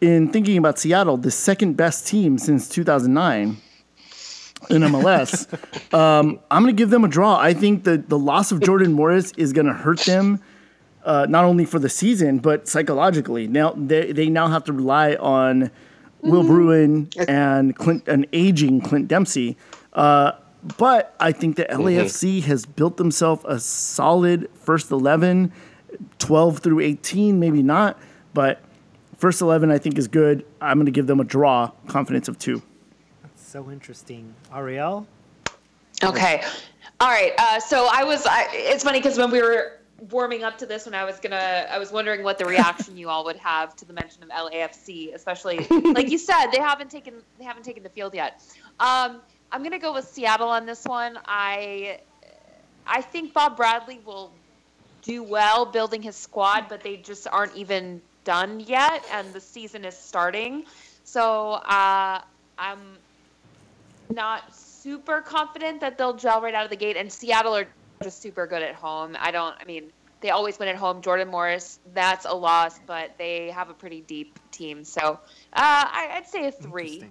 in 0.00 0.30
thinking 0.32 0.56
about 0.58 0.78
Seattle, 0.78 1.16
the 1.16 1.30
second 1.30 1.76
best 1.76 2.06
team 2.06 2.36
since 2.38 2.68
2009 2.68 3.56
in 4.70 4.82
MLS, 4.82 5.52
um, 5.94 6.40
I'm 6.50 6.62
going 6.62 6.74
to 6.74 6.80
give 6.80 6.90
them 6.90 7.04
a 7.04 7.08
draw. 7.08 7.38
I 7.38 7.54
think 7.54 7.84
that 7.84 8.08
the 8.08 8.18
loss 8.18 8.52
of 8.52 8.60
Jordan 8.60 8.92
Morris 8.92 9.32
is 9.36 9.52
going 9.52 9.66
to 9.66 9.72
hurt 9.72 10.00
them 10.00 10.40
uh, 11.04 11.26
not 11.28 11.44
only 11.44 11.64
for 11.64 11.78
the 11.78 11.88
season 11.88 12.38
but 12.38 12.68
psychologically. 12.68 13.46
Now 13.46 13.72
they 13.72 14.12
they 14.12 14.28
now 14.28 14.48
have 14.48 14.64
to 14.64 14.72
rely 14.72 15.14
on 15.14 15.70
Will 16.20 16.44
Bruin 16.44 17.08
and 17.28 17.74
Clint, 17.76 18.06
an 18.08 18.26
aging 18.32 18.80
Clint 18.80 19.08
Dempsey. 19.08 19.56
Uh, 19.92 20.32
but 20.78 21.16
I 21.18 21.32
think 21.32 21.56
the 21.56 21.64
LAFC 21.64 22.42
has 22.44 22.64
built 22.64 22.96
themselves 22.96 23.44
a 23.48 23.58
solid 23.58 24.48
first 24.54 24.92
11, 24.92 25.52
12 26.20 26.58
through 26.60 26.78
18, 26.80 27.40
maybe 27.40 27.64
not, 27.64 27.98
but 28.32 28.62
first 29.16 29.40
11 29.40 29.72
I 29.72 29.78
think 29.78 29.98
is 29.98 30.06
good. 30.06 30.46
I'm 30.60 30.76
going 30.76 30.86
to 30.86 30.92
give 30.92 31.08
them 31.08 31.18
a 31.18 31.24
draw, 31.24 31.72
confidence 31.88 32.28
of 32.28 32.38
two. 32.38 32.62
So 33.52 33.70
interesting. 33.70 34.34
Ariel? 34.50 35.06
Okay. 36.02 36.42
All 36.98 37.10
right. 37.10 37.34
Uh, 37.36 37.60
so 37.60 37.86
I 37.92 38.02
was. 38.02 38.24
I, 38.24 38.48
it's 38.50 38.82
funny 38.82 38.98
because 38.98 39.18
when 39.18 39.30
we 39.30 39.42
were 39.42 39.72
warming 40.10 40.42
up 40.42 40.56
to 40.56 40.64
this 40.64 40.86
when 40.86 40.94
I 40.94 41.04
was 41.04 41.18
gonna 41.20 41.66
I 41.70 41.78
was 41.78 41.92
wondering 41.92 42.22
what 42.22 42.38
the 42.38 42.46
reaction 42.46 42.96
you 42.96 43.10
all 43.10 43.26
would 43.26 43.36
have 43.36 43.76
to 43.76 43.84
the 43.84 43.92
mention 43.92 44.22
of 44.22 44.30
LAFC, 44.30 45.14
especially 45.14 45.66
like 45.68 46.10
you 46.10 46.16
said, 46.16 46.46
they 46.46 46.60
haven't 46.60 46.90
taken 46.90 47.12
they 47.38 47.44
haven't 47.44 47.64
taken 47.64 47.82
the 47.82 47.90
field 47.90 48.14
yet. 48.14 48.42
Um, 48.80 49.20
I'm 49.52 49.62
gonna 49.62 49.78
go 49.78 49.92
with 49.92 50.08
Seattle 50.08 50.48
on 50.48 50.64
this 50.64 50.86
one. 50.86 51.18
I 51.26 52.00
I 52.86 53.02
think 53.02 53.34
Bob 53.34 53.58
Bradley 53.58 54.00
will 54.06 54.32
do 55.02 55.22
well 55.22 55.66
building 55.66 56.00
his 56.00 56.16
squad, 56.16 56.70
but 56.70 56.80
they 56.80 56.96
just 56.96 57.28
aren't 57.30 57.54
even 57.54 58.00
done 58.24 58.60
yet, 58.60 59.04
and 59.12 59.30
the 59.34 59.40
season 59.42 59.84
is 59.84 59.94
starting. 59.94 60.64
So 61.04 61.50
uh, 61.52 62.22
I'm 62.56 62.78
not 64.14 64.54
super 64.54 65.20
confident 65.20 65.80
that 65.80 65.98
they'll 65.98 66.14
gel 66.14 66.40
right 66.40 66.54
out 66.54 66.64
of 66.64 66.70
the 66.70 66.76
gate. 66.76 66.96
And 66.96 67.12
Seattle 67.12 67.54
are 67.54 67.66
just 68.02 68.20
super 68.20 68.46
good 68.46 68.62
at 68.62 68.74
home. 68.74 69.16
I 69.18 69.30
don't. 69.30 69.54
I 69.60 69.64
mean, 69.64 69.92
they 70.20 70.30
always 70.30 70.58
win 70.58 70.68
at 70.68 70.76
home. 70.76 71.02
Jordan 71.02 71.28
Morris, 71.28 71.80
that's 71.92 72.24
a 72.24 72.32
loss, 72.32 72.78
but 72.86 73.16
they 73.18 73.50
have 73.50 73.68
a 73.68 73.74
pretty 73.74 74.00
deep 74.02 74.38
team. 74.50 74.84
So 74.84 75.00
uh, 75.02 75.16
I, 75.54 76.20
would 76.20 76.28
say 76.28 76.46
a 76.46 76.52
three 76.52 77.04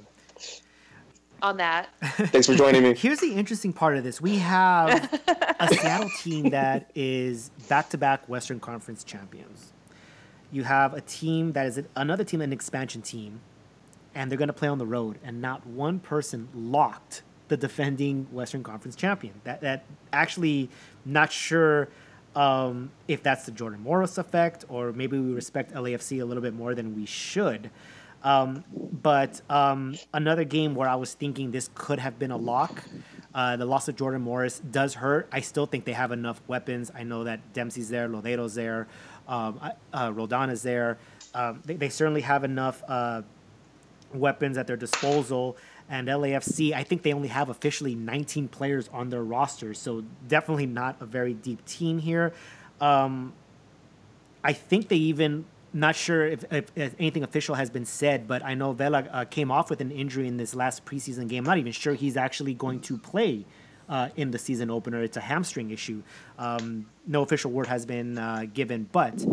on 1.41 1.57
that. 1.57 1.89
Thanks 2.01 2.47
for 2.47 2.55
joining 2.55 2.83
me. 2.83 2.95
Here's 2.95 3.19
the 3.19 3.33
interesting 3.33 3.73
part 3.73 3.97
of 3.97 4.03
this: 4.03 4.21
we 4.21 4.37
have 4.37 5.19
a 5.59 5.67
Seattle 5.67 6.09
team 6.21 6.49
that 6.51 6.89
is 6.95 7.51
back-to-back 7.67 8.27
Western 8.27 8.59
Conference 8.59 9.03
champions. 9.03 9.73
You 10.51 10.63
have 10.63 10.93
a 10.93 11.01
team 11.01 11.53
that 11.53 11.65
is 11.67 11.81
another 11.95 12.23
team, 12.23 12.41
an 12.41 12.51
expansion 12.51 13.01
team, 13.01 13.39
and 14.15 14.29
they're 14.29 14.37
going 14.37 14.47
to 14.47 14.53
play 14.53 14.67
on 14.67 14.77
the 14.77 14.85
road, 14.85 15.19
and 15.23 15.41
not 15.41 15.65
one 15.65 15.99
person 15.99 16.49
locked 16.53 17.23
the 17.47 17.57
defending 17.57 18.27
Western 18.31 18.63
Conference 18.63 18.95
champion. 18.95 19.33
That 19.43 19.61
that 19.61 19.85
actually 20.13 20.69
not 21.05 21.31
sure 21.31 21.89
um, 22.35 22.91
if 23.07 23.23
that's 23.23 23.45
the 23.45 23.51
Jordan 23.51 23.81
Morris 23.81 24.17
effect, 24.17 24.65
or 24.69 24.93
maybe 24.93 25.19
we 25.19 25.33
respect 25.33 25.73
LAFC 25.73 26.21
a 26.21 26.25
little 26.25 26.43
bit 26.43 26.53
more 26.53 26.75
than 26.75 26.95
we 26.95 27.05
should. 27.05 27.69
Um, 28.23 28.63
but 29.01 29.41
um, 29.49 29.97
another 30.13 30.43
game 30.43 30.75
where 30.75 30.87
I 30.87 30.95
was 30.95 31.13
thinking 31.13 31.51
this 31.51 31.69
could 31.73 31.99
have 31.99 32.19
been 32.19 32.31
a 32.31 32.37
lock. 32.37 32.83
Uh, 33.33 33.55
the 33.55 33.65
loss 33.65 33.87
of 33.87 33.95
Jordan 33.95 34.21
Morris 34.21 34.59
does 34.59 34.93
hurt. 34.93 35.27
I 35.31 35.41
still 35.41 35.65
think 35.65 35.85
they 35.85 35.93
have 35.93 36.11
enough 36.11 36.41
weapons. 36.47 36.91
I 36.93 37.03
know 37.03 37.23
that 37.23 37.53
Dempsey's 37.53 37.89
there, 37.89 38.07
Lodeiro's 38.09 38.53
there, 38.55 38.87
um, 39.27 39.59
uh, 39.93 40.11
Roldan 40.13 40.53
there. 40.63 40.97
Um, 41.33 41.61
they, 41.65 41.75
they, 41.75 41.89
certainly 41.89 42.21
have 42.21 42.43
enough 42.43 42.83
uh, 42.89 43.21
weapons 44.13 44.57
at 44.57 44.67
their 44.67 44.77
disposal. 44.77 45.57
And 45.89 46.07
LAFC, 46.07 46.73
I 46.73 46.83
think 46.83 47.03
they 47.03 47.13
only 47.13 47.27
have 47.27 47.49
officially 47.49 47.95
19 47.95 48.47
players 48.47 48.89
on 48.93 49.09
their 49.09 49.23
roster, 49.23 49.73
so 49.73 50.03
definitely 50.27 50.65
not 50.65 50.97
a 51.01 51.05
very 51.05 51.33
deep 51.33 51.65
team 51.65 51.99
here. 51.99 52.33
Um, 52.79 53.33
I 54.43 54.53
think 54.53 54.87
they 54.87 54.95
even 54.95 55.45
not 55.73 55.95
sure 55.95 56.25
if, 56.25 56.43
if, 56.51 56.71
if, 56.75 56.95
anything 56.99 57.23
official 57.23 57.55
has 57.55 57.69
been 57.69 57.85
said, 57.85 58.27
but 58.27 58.43
I 58.43 58.55
know 58.55 58.73
Vela 58.73 59.07
uh, 59.11 59.25
came 59.25 59.51
off 59.51 59.69
with 59.69 59.79
an 59.81 59.91
injury 59.91 60.27
in 60.27 60.37
this 60.37 60.53
last 60.53 60.85
preseason 60.85 61.29
game. 61.29 61.43
I'm 61.43 61.49
not 61.49 61.57
even 61.57 61.71
sure 61.71 61.93
he's 61.93 62.17
actually 62.17 62.53
going 62.53 62.81
to 62.81 62.97
play 62.97 63.45
uh, 63.87 64.09
in 64.15 64.31
the 64.31 64.39
season 64.39 64.69
opener. 64.69 65.01
It's 65.03 65.17
a 65.17 65.21
hamstring 65.21 65.71
issue. 65.71 66.03
Um, 66.37 66.87
no 67.07 67.21
official 67.21 67.51
word 67.51 67.67
has 67.67 67.85
been 67.85 68.17
uh, 68.17 68.45
given, 68.53 68.89
but 68.91 69.23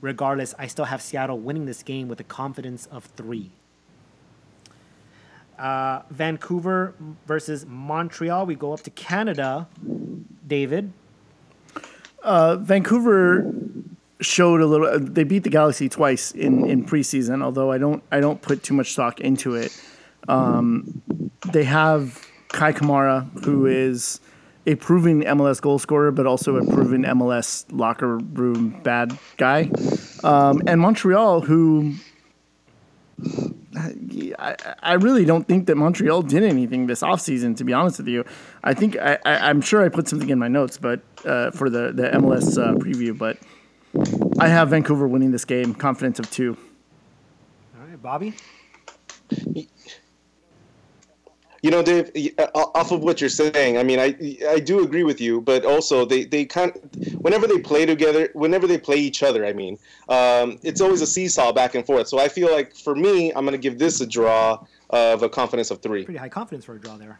regardless, 0.00 0.54
I 0.58 0.66
still 0.66 0.86
have 0.86 1.00
Seattle 1.00 1.38
winning 1.38 1.66
this 1.66 1.82
game 1.82 2.08
with 2.08 2.20
a 2.20 2.24
confidence 2.24 2.86
of 2.86 3.04
three. 3.04 3.52
Uh, 5.58 6.02
Vancouver 6.10 6.94
versus 7.26 7.64
Montreal. 7.66 8.46
We 8.46 8.54
go 8.54 8.72
up 8.72 8.82
to 8.82 8.90
Canada. 8.90 9.66
David. 10.46 10.92
Uh, 12.22 12.56
Vancouver 12.56 13.52
showed 14.20 14.60
a 14.60 14.66
little. 14.66 14.98
They 14.98 15.24
beat 15.24 15.44
the 15.44 15.50
Galaxy 15.50 15.88
twice 15.88 16.32
in 16.32 16.66
in 16.66 16.84
preseason. 16.84 17.42
Although 17.42 17.72
I 17.72 17.78
don't 17.78 18.02
I 18.10 18.20
don't 18.20 18.40
put 18.40 18.62
too 18.62 18.74
much 18.74 18.92
stock 18.92 19.20
into 19.20 19.54
it. 19.54 19.78
Um, 20.28 21.02
they 21.52 21.64
have 21.64 22.26
Kei 22.48 22.72
Kamara, 22.72 23.28
who 23.44 23.66
is 23.66 24.20
a 24.66 24.74
proven 24.74 25.22
MLS 25.22 25.60
goal 25.60 25.78
scorer, 25.78 26.10
but 26.10 26.26
also 26.26 26.56
a 26.56 26.64
proven 26.64 27.04
MLS 27.04 27.64
locker 27.70 28.18
room 28.18 28.80
bad 28.82 29.16
guy, 29.36 29.70
um, 30.24 30.62
and 30.66 30.80
Montreal, 30.80 31.40
who. 31.42 31.94
I, 33.76 34.56
I 34.82 34.94
really 34.94 35.24
don't 35.24 35.46
think 35.46 35.66
that 35.66 35.76
Montreal 35.76 36.22
did 36.22 36.42
anything 36.42 36.86
this 36.86 37.02
offseason, 37.02 37.56
to 37.58 37.64
be 37.64 37.72
honest 37.72 37.98
with 37.98 38.08
you. 38.08 38.24
I 38.64 38.74
think 38.74 38.96
I, 38.96 39.18
I, 39.24 39.50
am 39.50 39.60
sure 39.60 39.84
I 39.84 39.88
put 39.88 40.08
something 40.08 40.30
in 40.30 40.38
my 40.38 40.48
notes, 40.48 40.78
but 40.78 41.00
uh, 41.24 41.50
for 41.50 41.68
the, 41.68 41.92
the 41.92 42.08
MLS 42.14 42.58
uh, 42.58 42.74
preview, 42.74 43.16
but 43.16 43.38
I 44.40 44.48
have 44.48 44.70
Vancouver 44.70 45.06
winning 45.06 45.30
this 45.30 45.44
game, 45.44 45.74
confidence 45.74 46.18
of 46.18 46.30
two. 46.30 46.56
All 47.78 47.86
right, 47.86 48.02
Bobby. 48.02 48.34
You 51.66 51.72
know, 51.72 51.82
Dave. 51.82 52.12
Uh, 52.38 52.46
off 52.54 52.92
of 52.92 53.02
what 53.02 53.20
you're 53.20 53.28
saying, 53.28 53.76
I 53.76 53.82
mean, 53.82 53.98
I 53.98 54.14
I 54.48 54.60
do 54.60 54.84
agree 54.84 55.02
with 55.02 55.20
you, 55.20 55.40
but 55.40 55.64
also 55.64 56.04
they 56.04 56.22
they 56.22 56.44
kind 56.44 56.70
of, 56.70 57.14
whenever 57.20 57.48
they 57.48 57.58
play 57.58 57.84
together, 57.84 58.28
whenever 58.34 58.68
they 58.68 58.78
play 58.78 58.98
each 58.98 59.24
other, 59.24 59.44
I 59.44 59.52
mean, 59.52 59.76
um, 60.08 60.60
it's 60.62 60.80
always 60.80 61.02
a 61.02 61.08
seesaw 61.08 61.50
back 61.50 61.74
and 61.74 61.84
forth. 61.84 62.06
So 62.06 62.20
I 62.20 62.28
feel 62.28 62.52
like 62.52 62.76
for 62.76 62.94
me, 62.94 63.32
I'm 63.32 63.44
going 63.44 63.50
to 63.50 63.58
give 63.58 63.80
this 63.80 64.00
a 64.00 64.06
draw 64.06 64.64
of 64.90 65.24
a 65.24 65.28
confidence 65.28 65.72
of 65.72 65.82
three. 65.82 66.04
Pretty 66.04 66.20
high 66.20 66.28
confidence 66.28 66.64
for 66.64 66.76
a 66.76 66.78
draw 66.78 66.96
there. 66.98 67.18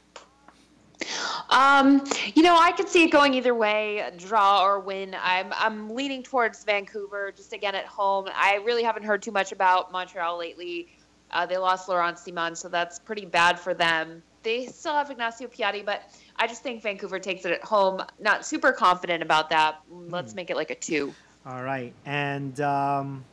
Um, 1.51 2.05
you 2.37 2.45
know, 2.45 2.57
I 2.57 2.71
could 2.71 2.89
see 2.89 3.03
it 3.03 3.11
going 3.11 3.35
either 3.35 3.53
way, 3.53 4.09
draw 4.17 4.65
or 4.65 4.79
win. 4.79 5.17
I'm 5.21 5.53
I'm 5.55 5.91
leaning 5.91 6.23
towards 6.23 6.63
Vancouver, 6.63 7.33
just 7.37 7.53
again 7.53 7.75
at 7.75 7.87
home. 7.87 8.29
I 8.33 8.61
really 8.65 8.85
haven't 8.85 9.03
heard 9.03 9.23
too 9.23 9.33
much 9.33 9.51
about 9.51 9.91
Montreal 9.91 10.39
lately. 10.39 10.87
Uh, 11.33 11.47
they 11.47 11.57
lost 11.57 11.89
Laurent 11.89 12.17
Ciman, 12.17 12.57
so 12.57 12.69
that's 12.69 13.01
pretty 13.01 13.27
bad 13.27 13.59
for 13.59 13.75
them. 13.75 14.23
They 14.47 14.67
still 14.67 14.95
have 14.95 15.11
Ignacio 15.11 15.49
Piatti, 15.49 15.85
but 15.85 16.03
I 16.37 16.47
just 16.47 16.63
think 16.63 16.81
Vancouver 16.81 17.19
takes 17.19 17.45
it 17.45 17.51
at 17.51 17.65
home. 17.65 18.01
Not 18.21 18.47
super 18.47 18.71
confident 18.71 19.21
about 19.21 19.51
that. 19.51 19.81
Let's 19.91 20.35
hmm. 20.35 20.37
make 20.37 20.51
it 20.51 20.57
like 20.57 20.71
a 20.71 20.77
two. 20.77 21.13
All 21.45 21.65
right, 21.65 21.93
and 22.05 22.61
um, 22.61 23.25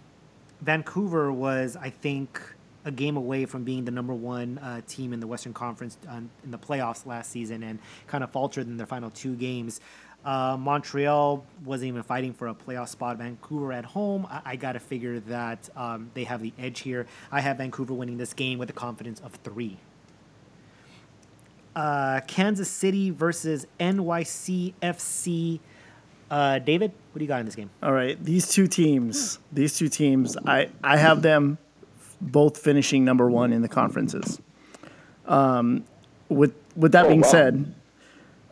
Vancouver 0.64 1.32
was, 1.32 1.78
I 1.80 1.92
think 1.92 2.42
a 2.86 2.92
game 2.92 3.16
away 3.16 3.46
from 3.46 3.64
being 3.64 3.86
the 3.86 3.92
number 3.92 4.16
one 4.16 4.58
uh, 4.58 4.82
team 4.88 5.14
in 5.14 5.20
the 5.20 5.28
Western 5.28 5.54
Conference 5.54 6.00
uh, 6.10 6.18
in 6.44 6.50
the 6.50 6.58
playoffs 6.58 7.06
last 7.06 7.30
season 7.30 7.62
and 7.62 7.78
kind 8.08 8.24
of 8.24 8.32
faltered 8.32 8.66
in 8.66 8.78
their 8.78 8.88
final 8.88 9.12
two 9.12 9.36
games. 9.36 9.82
Uh, 10.26 10.58
Montreal 10.60 11.46
wasn't 11.64 11.90
even 11.90 12.02
fighting 12.02 12.34
for 12.34 12.48
a 12.48 12.56
playoff 12.56 12.90
spot. 12.90 13.20
Vancouver 13.20 13.72
at 13.72 13.86
home, 13.86 14.26
I, 14.32 14.42
I 14.46 14.56
got 14.56 14.72
to 14.72 14.80
figure 14.80 15.20
that 15.20 15.70
um, 15.76 16.10
they 16.16 16.24
have 16.24 16.42
the 16.42 16.54
edge 16.58 16.80
here. 16.80 17.06
I 17.32 17.40
have 17.40 17.58
Vancouver 17.58 17.94
winning 17.94 18.18
this 18.18 18.34
game 18.34 18.58
with 18.58 18.72
a 18.72 18.74
confidence 18.74 19.20
of 19.20 19.34
three. 19.44 19.78
Uh, 21.76 22.22
Kansas 22.28 22.70
City 22.70 23.10
versus 23.10 23.66
NYCFC. 23.80 25.60
Uh, 26.30 26.60
David, 26.60 26.92
what 27.12 27.20
do 27.20 27.24
you 27.24 27.28
got 27.28 27.40
in 27.40 27.46
this 27.46 27.56
game? 27.56 27.70
All 27.82 27.94
right, 27.94 28.22
these 28.24 28.50
two 28.50 28.68
teams, 28.68 29.40
these 29.52 29.78
two 29.78 29.90
teams, 29.90 30.38
I, 30.46 30.70
I 30.84 30.98
have 30.98 31.22
them 31.22 31.58
both 32.22 32.58
finishing 32.58 33.04
number 33.06 33.30
one 33.30 33.54
in 33.54 33.62
the 33.62 33.68
conferences. 33.68 34.40
Um, 35.26 35.84
with 36.30 36.54
with 36.76 36.92
that 36.94 37.06
oh, 37.06 37.10
being 37.10 37.22
wow. 37.22 37.28
said, 37.28 37.76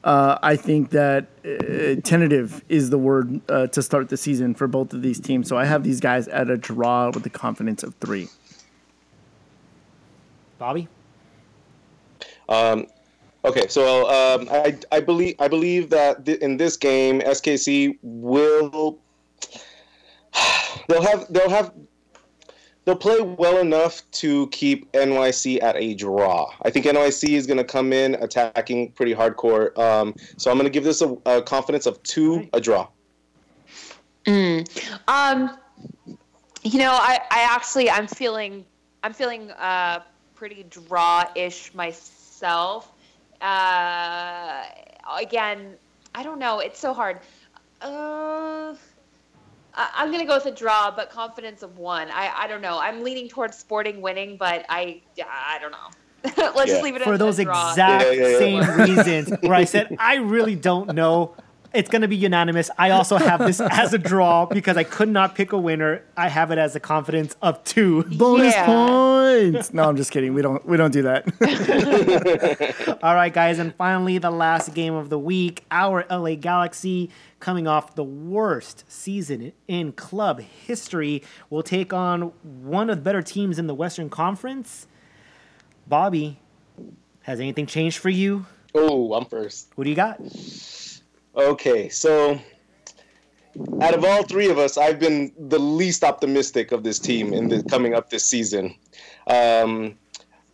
uh, 0.03 0.38
I 0.41 0.55
think 0.55 0.91
that 0.91 1.27
uh, 1.45 2.01
tentative 2.01 2.63
is 2.69 2.89
the 2.89 2.97
word 2.97 3.41
uh, 3.49 3.67
to 3.67 3.81
start 3.81 4.10
the 4.10 4.17
season 4.17 4.53
for 4.53 4.67
both 4.67 4.93
of 4.93 5.01
these 5.01 5.19
teams. 5.19 5.47
So 5.47 5.57
I 5.57 5.65
have 5.65 5.84
these 5.84 5.99
guys 5.99 6.27
at 6.27 6.49
a 6.49 6.57
draw 6.57 7.12
with 7.12 7.23
the 7.23 7.29
confidence 7.29 7.84
of 7.84 7.95
three. 7.95 8.27
Bobby. 10.57 10.88
Um, 12.47 12.86
okay, 13.45 13.67
so 13.67 14.10
um, 14.10 14.47
I 14.51 14.77
I 14.91 14.99
believe 14.99 15.36
I 15.39 15.47
believe 15.47 15.89
that 15.89 16.25
th- 16.25 16.39
in 16.39 16.58
this 16.58 16.77
game 16.77 17.21
SKC 17.21 17.97
will 18.01 18.99
they'll 20.88 21.01
have 21.01 21.32
they'll 21.32 21.49
have 21.49 21.73
they'll 22.86 22.95
play 22.95 23.21
well 23.21 23.58
enough 23.60 24.01
to 24.12 24.47
keep 24.47 24.91
NYC 24.93 25.62
at 25.62 25.75
a 25.75 25.93
draw. 25.93 26.51
I 26.63 26.69
think 26.69 26.86
NYC 26.86 27.36
is 27.36 27.45
going 27.45 27.58
to 27.58 27.63
come 27.63 27.93
in 27.93 28.15
attacking 28.15 28.91
pretty 28.93 29.13
hardcore. 29.13 29.77
Um, 29.77 30.15
so 30.38 30.49
I'm 30.49 30.58
going 30.58 30.65
to 30.65 30.71
give 30.71 30.84
this 30.84 31.01
a, 31.01 31.15
a, 31.25 31.41
confidence 31.41 31.86
of 31.86 32.01
two, 32.04 32.47
a 32.54 32.62
draw. 32.62 32.88
Mm. 34.25 34.67
Um, 35.08 35.58
you 36.63 36.80
know, 36.80 36.91
I, 36.91 37.19
I 37.32 37.41
actually 37.49 37.89
I'm 37.89 38.08
feeling 38.08 38.65
I'm 39.04 39.13
feeling 39.13 39.51
uh, 39.51 40.01
pretty 40.36 40.63
draw-ish 40.69 41.73
myself. 41.73 42.90
Uh, 43.41 44.63
again, 45.19 45.75
I 46.13 46.23
don't 46.23 46.39
know. 46.39 46.60
It's 46.60 46.80
so 46.80 46.93
hard. 46.93 47.19
Uh, 47.82 48.75
I'm 49.73 50.08
going 50.10 50.19
to 50.19 50.25
go 50.25 50.36
with 50.36 50.45
a 50.45 50.51
draw, 50.51 50.91
but 50.91 51.10
confidence 51.10 51.63
of 51.63 51.77
one. 51.77 52.10
I, 52.12 52.32
I 52.36 52.47
don't 52.47 52.62
know. 52.62 52.80
I'm 52.80 53.04
leaning 53.04 53.30
towards 53.30 53.58
Sporting 53.58 54.01
winning, 54.01 54.38
but 54.38 54.65
I 54.69 55.01
I 55.19 55.60
don't 55.60 55.71
know. 55.71 55.77
Let's 56.23 56.38
yeah. 56.38 56.65
just 56.65 56.84
leave 56.84 56.95
it 56.95 57.01
for 57.01 57.17
those 57.17 57.39
exact 57.39 57.77
yeah, 57.77 58.12
yeah, 58.12 58.38
same 58.38 58.80
reasons 58.80 59.34
where 59.41 59.56
I 59.56 59.63
said 59.63 59.95
I 59.99 60.15
really 60.15 60.56
don't 60.56 60.93
know. 60.93 61.36
It's 61.73 61.89
going 61.89 62.01
to 62.01 62.07
be 62.10 62.17
unanimous. 62.17 62.69
I 62.77 62.89
also 62.89 63.15
have 63.17 63.39
this 63.39 63.62
as 63.71 63.93
a 63.93 63.97
draw 63.97 64.45
because 64.45 64.75
I 64.75 64.84
could 64.84 65.07
not 65.10 65.36
pick 65.36 65.53
a 65.53 65.57
winner. 65.57 66.03
I 66.17 66.27
have 66.27 66.51
it 66.51 66.57
as 66.57 66.75
a 66.75 66.79
confidence 66.81 67.36
of 67.41 67.63
two. 67.63 68.03
Bonus 68.03 68.53
Yeah. 68.53 68.65
points. 68.65 69.73
No, 69.73 69.88
I'm 69.88 69.95
just 69.95 70.12
kidding. 70.12 70.34
We 70.34 70.41
don't 70.41 70.65
we 70.67 70.75
don't 70.77 70.91
do 70.91 71.03
that. 71.03 71.25
All 73.03 73.15
right, 73.15 73.34
guys, 73.34 73.57
and 73.60 73.73
finally, 73.75 74.17
the 74.17 74.31
last 74.31 74.73
game 74.73 74.93
of 74.93 75.10
the 75.10 75.17
week. 75.19 75.63
Our 75.71 76.05
LA 76.10 76.36
Galaxy, 76.36 77.10
coming 77.39 77.67
off 77.67 77.95
the 77.95 78.03
worst 78.03 78.84
season 78.91 79.53
in 79.67 79.93
club 79.93 80.41
history, 80.41 81.23
will 81.49 81.63
take 81.63 81.93
on 81.93 82.34
one 82.43 82.89
of 82.89 82.97
the 82.97 83.01
better 83.03 83.21
teams 83.21 83.57
in 83.57 83.67
the 83.67 83.73
Western 83.75 84.10
Conference. 84.10 84.88
Bobby, 85.88 86.39
has 87.23 87.39
anything 87.39 87.65
changed 87.65 87.97
for 87.97 88.10
you? 88.10 88.45
Oh, 88.75 89.13
I'm 89.13 89.25
first. 89.25 89.69
What 89.75 89.86
do 89.86 89.89
you 89.89 89.95
got? 89.95 90.19
Okay, 91.36 91.88
so 91.88 92.39
out 93.82 93.94
of 93.94 94.04
all 94.04 94.24
three 94.24 94.50
of 94.50 94.58
us, 94.58 94.78
I've 94.78 95.00
been 95.00 95.32
the 95.38 95.60
least 95.60 96.04
optimistic 96.04 96.74
of 96.74 96.84
this 96.84 97.00
team 97.00 97.34
in 97.34 97.48
the 97.48 97.63
coming 97.63 97.94
up 97.94 98.10
this 98.10 98.26
season. 98.26 98.76
Um, 99.28 99.96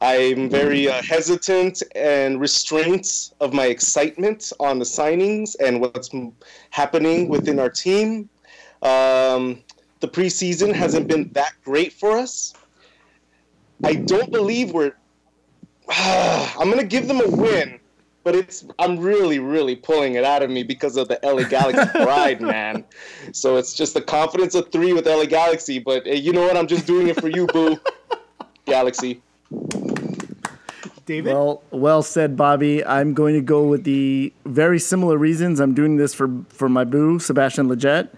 I'm 0.01 0.49
very 0.49 0.87
uh, 0.87 1.01
hesitant 1.01 1.81
and 1.95 2.39
restraint 2.39 3.33
of 3.39 3.53
my 3.53 3.65
excitement 3.65 4.53
on 4.59 4.77
the 4.77 4.85
signings 4.85 5.55
and 5.59 5.81
what's 5.81 6.11
happening 6.69 7.27
within 7.27 7.57
our 7.57 7.71
team. 7.71 8.29
Um, 8.83 9.63
the 9.99 10.07
preseason 10.07 10.73
hasn't 10.73 11.07
been 11.07 11.31
that 11.33 11.53
great 11.63 11.93
for 11.93 12.11
us. 12.11 12.53
I 13.83 13.95
don't 13.95 14.31
believe 14.31 14.73
we're. 14.73 14.93
I'm 15.89 16.69
gonna 16.69 16.83
give 16.83 17.07
them 17.07 17.21
a 17.21 17.29
win, 17.29 17.79
but 18.27 18.35
it's 18.35 18.65
I'm 18.77 18.99
really, 18.99 19.39
really 19.39 19.77
pulling 19.77 20.15
it 20.15 20.25
out 20.25 20.43
of 20.43 20.49
me 20.49 20.61
because 20.61 20.97
of 20.97 21.07
the 21.07 21.17
LA 21.23 21.43
Galaxy 21.47 21.85
pride, 22.03 22.41
man. 22.41 22.83
So 23.31 23.55
it's 23.55 23.73
just 23.73 23.93
the 23.93 24.01
confidence 24.01 24.53
of 24.53 24.69
three 24.69 24.91
with 24.91 25.07
LA 25.07 25.27
Galaxy. 25.27 25.79
But 25.79 26.05
hey, 26.05 26.17
you 26.17 26.33
know 26.33 26.41
what? 26.41 26.57
I'm 26.57 26.67
just 26.67 26.85
doing 26.85 27.07
it 27.07 27.21
for 27.21 27.29
you, 27.29 27.47
boo. 27.47 27.79
Galaxy. 28.65 29.21
David? 31.05 31.31
well, 31.33 31.63
well 31.71 32.03
said, 32.03 32.35
Bobby. 32.35 32.83
I'm 32.83 33.13
going 33.13 33.33
to 33.33 33.41
go 33.41 33.65
with 33.65 33.85
the 33.85 34.33
very 34.43 34.77
similar 34.77 35.17
reasons. 35.17 35.61
I'm 35.61 35.73
doing 35.73 35.95
this 35.95 36.13
for 36.13 36.29
for 36.49 36.67
my 36.67 36.83
boo, 36.83 37.19
Sebastian 37.19 37.69
Lletget. 37.69 38.09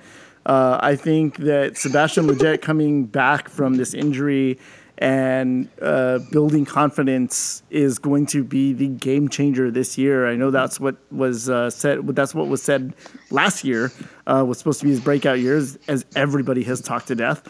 Uh, 0.47 0.79
I 0.81 0.95
think 0.95 1.37
that 1.37 1.77
Sebastian 1.77 2.25
Lletget 2.25 2.63
coming 2.63 3.05
back 3.05 3.47
from 3.47 3.75
this 3.75 3.93
injury 3.93 4.57
and 4.99 5.69
uh, 5.81 6.19
building 6.31 6.65
confidence 6.65 7.63
is 7.69 7.97
going 7.97 8.25
to 8.27 8.43
be 8.43 8.73
the 8.73 8.87
game 8.87 9.29
changer 9.29 9.71
this 9.71 9.97
year. 9.97 10.27
I 10.27 10.35
know 10.35 10.51
that's 10.51 10.79
what 10.79 10.97
was 11.11 11.49
uh, 11.49 11.69
said. 11.69 12.05
That's 12.07 12.35
what 12.35 12.47
was 12.47 12.61
said 12.61 12.93
last 13.31 13.63
year. 13.63 13.91
Uh, 14.27 14.43
was 14.45 14.57
supposed 14.59 14.79
to 14.81 14.85
be 14.85 14.91
his 14.91 14.99
breakout 14.99 15.39
years, 15.39 15.77
as 15.87 16.05
everybody 16.15 16.63
has 16.63 16.81
talked 16.81 17.07
to 17.07 17.15
death. 17.15 17.47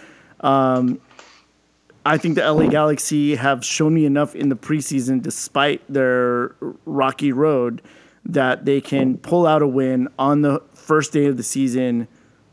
I 2.05 2.17
think 2.17 2.35
the 2.35 2.51
LA 2.51 2.67
Galaxy 2.67 3.35
have 3.35 3.63
shown 3.65 3.93
me 3.93 4.05
enough 4.05 4.35
in 4.35 4.49
the 4.49 4.55
preseason, 4.55 5.21
despite 5.21 5.81
their 5.91 6.55
rocky 6.85 7.31
road, 7.31 7.81
that 8.25 8.65
they 8.65 8.81
can 8.81 9.17
pull 9.17 9.45
out 9.45 9.61
a 9.61 9.67
win 9.67 10.07
on 10.17 10.41
the 10.41 10.61
first 10.73 11.13
day 11.13 11.25
of 11.25 11.37
the 11.37 11.43
season 11.43 12.07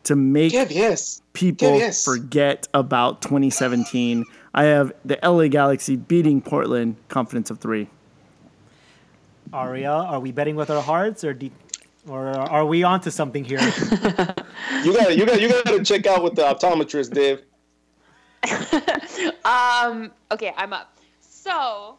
to 0.06 0.16
make 0.16 0.52
Yeah, 0.52 0.66
yes. 0.68 1.20
people 1.32 1.68
Yeah, 1.72 1.76
yes. 1.86 2.04
forget 2.04 2.66
about 2.74 3.22
2017. 3.22 4.24
I 4.54 4.64
have 4.64 4.92
the 5.04 5.18
LA 5.22 5.48
Galaxy 5.48 5.96
beating 5.96 6.40
Portland, 6.40 6.96
confidence 7.08 7.50
of 7.50 7.58
three. 7.60 7.88
Aria, 9.52 9.90
are 9.90 10.18
we 10.20 10.32
betting 10.32 10.56
with 10.56 10.70
our 10.70 10.82
hearts 10.82 11.22
or 11.22 11.32
do, 11.34 11.50
or 12.08 12.28
are 12.28 12.64
we 12.66 12.82
onto 12.82 13.10
something 13.10 13.44
here? 13.44 13.58
You 14.82 14.92
gotta, 14.94 15.16
you 15.16 15.26
gotta, 15.26 15.40
you 15.40 15.48
gotta 15.48 15.82
check 15.84 16.06
out 16.06 16.22
with 16.24 16.34
the 16.34 16.42
optometrist, 16.42 17.12
Dave. 17.12 17.42
Um. 19.44 20.10
Okay, 20.30 20.52
I'm 20.56 20.72
up. 20.72 20.96
So, 21.20 21.96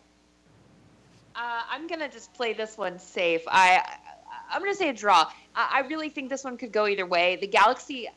uh, 1.36 1.62
I'm 1.70 1.88
gonna 1.88 2.10
just 2.10 2.34
play 2.34 2.54
this 2.54 2.78
one 2.78 3.00
safe. 3.00 3.42
I, 3.48 3.98
I'm 4.50 4.62
gonna 4.62 4.76
say 4.76 4.90
a 4.90 4.94
draw. 4.94 5.30
I, 5.56 5.80
I 5.84 5.88
really 5.88 6.10
think 6.10 6.30
this 6.30 6.44
one 6.44 6.58
could 6.58 6.72
go 6.72 6.88
either 6.88 7.06
way. 7.06 7.38
The 7.38 7.48
Galaxy. 7.48 8.10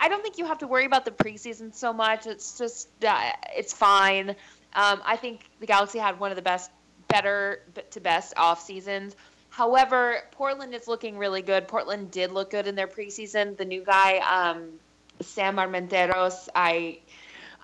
I 0.00 0.08
don't 0.08 0.22
think 0.22 0.38
you 0.38 0.46
have 0.46 0.58
to 0.58 0.68
worry 0.68 0.84
about 0.84 1.04
the 1.04 1.10
preseason 1.10 1.74
so 1.74 1.92
much. 1.92 2.26
It's 2.26 2.56
just, 2.56 2.88
uh, 3.04 3.30
it's 3.56 3.72
fine. 3.72 4.30
Um, 4.74 5.02
I 5.04 5.16
think 5.16 5.40
the 5.58 5.66
Galaxy 5.66 5.98
had 5.98 6.20
one 6.20 6.30
of 6.30 6.36
the 6.36 6.42
best, 6.42 6.70
better 7.08 7.62
to 7.90 8.00
best 8.00 8.34
off 8.36 8.62
seasons. 8.62 9.16
However, 9.48 10.18
Portland 10.30 10.72
is 10.74 10.86
looking 10.86 11.18
really 11.18 11.42
good. 11.42 11.66
Portland 11.66 12.10
did 12.10 12.30
look 12.30 12.50
good 12.50 12.68
in 12.68 12.74
their 12.74 12.86
preseason. 12.86 13.56
The 13.56 13.64
new 13.64 13.82
guy, 13.84 14.18
um, 14.18 14.68
Sam 15.20 15.56
Armenteros, 15.56 16.48
I 16.54 17.00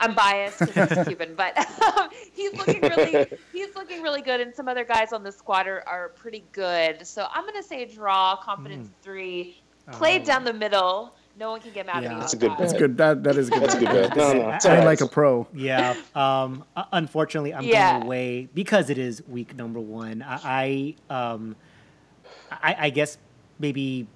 I'm 0.01 0.15
biased 0.15 0.59
because 0.61 0.91
he's 0.91 1.05
Cuban, 1.09 1.35
but 1.37 1.57
um, 1.83 2.09
he's 2.33 2.53
looking 2.55 2.81
really 2.83 3.27
he's 3.53 3.75
looking 3.75 4.03
really 4.03 4.23
good, 4.23 4.41
and 4.41 4.55
some 4.55 4.69
other 4.69 4.85
guys 4.85 5.13
on 5.13 5.23
the 5.23 5.33
squad 5.33 5.67
are, 5.67 5.83
are 5.87 6.11
pretty 6.11 6.45
good. 6.53 7.07
So 7.07 7.27
I'm 7.33 7.45
gonna 7.45 7.63
say 7.63 7.85
draw, 7.87 8.37
confidence 8.37 8.89
three, 9.03 9.61
play 9.93 10.17
it 10.17 10.25
down 10.25 10.45
the 10.45 10.53
middle. 10.53 11.15
No 11.39 11.51
one 11.51 11.61
can 11.61 11.73
get 11.73 11.87
mad 11.87 12.03
Yeah. 12.03 12.09
at 12.11 12.15
me. 12.15 12.21
That's 12.21 12.33
a 12.33 12.37
good 12.37 12.51
that. 12.51 12.59
That's 12.59 12.73
good. 12.73 12.97
That 12.99 13.23
that 13.25 13.37
is 13.37 13.49
a 13.49 13.51
good. 13.53 13.63
That's 13.63 13.75
a 13.75 13.79
good 13.79 13.89
bet. 13.89 14.17
No, 14.17 14.33
no, 14.33 14.49
it's 14.51 14.65
all 14.67 14.71
Playing 14.71 14.79
right. 14.81 14.87
like 14.87 15.01
a 15.01 15.07
pro. 15.07 15.47
Yeah. 15.55 15.95
Um, 16.15 16.65
unfortunately, 16.93 17.55
I'm 17.55 17.63
Yeah. 17.65 17.93
going 17.93 18.03
away 18.05 18.49
because 18.55 18.91
it 18.91 18.99
is 18.99 19.23
week 19.29 19.55
number 19.55 19.79
one. 19.79 20.23
I, 20.27 20.97
I, 21.11 21.33
um, 21.33 21.55
I, 22.51 22.77
I 22.79 22.91
guess 22.91 23.19
maybe 23.61 24.09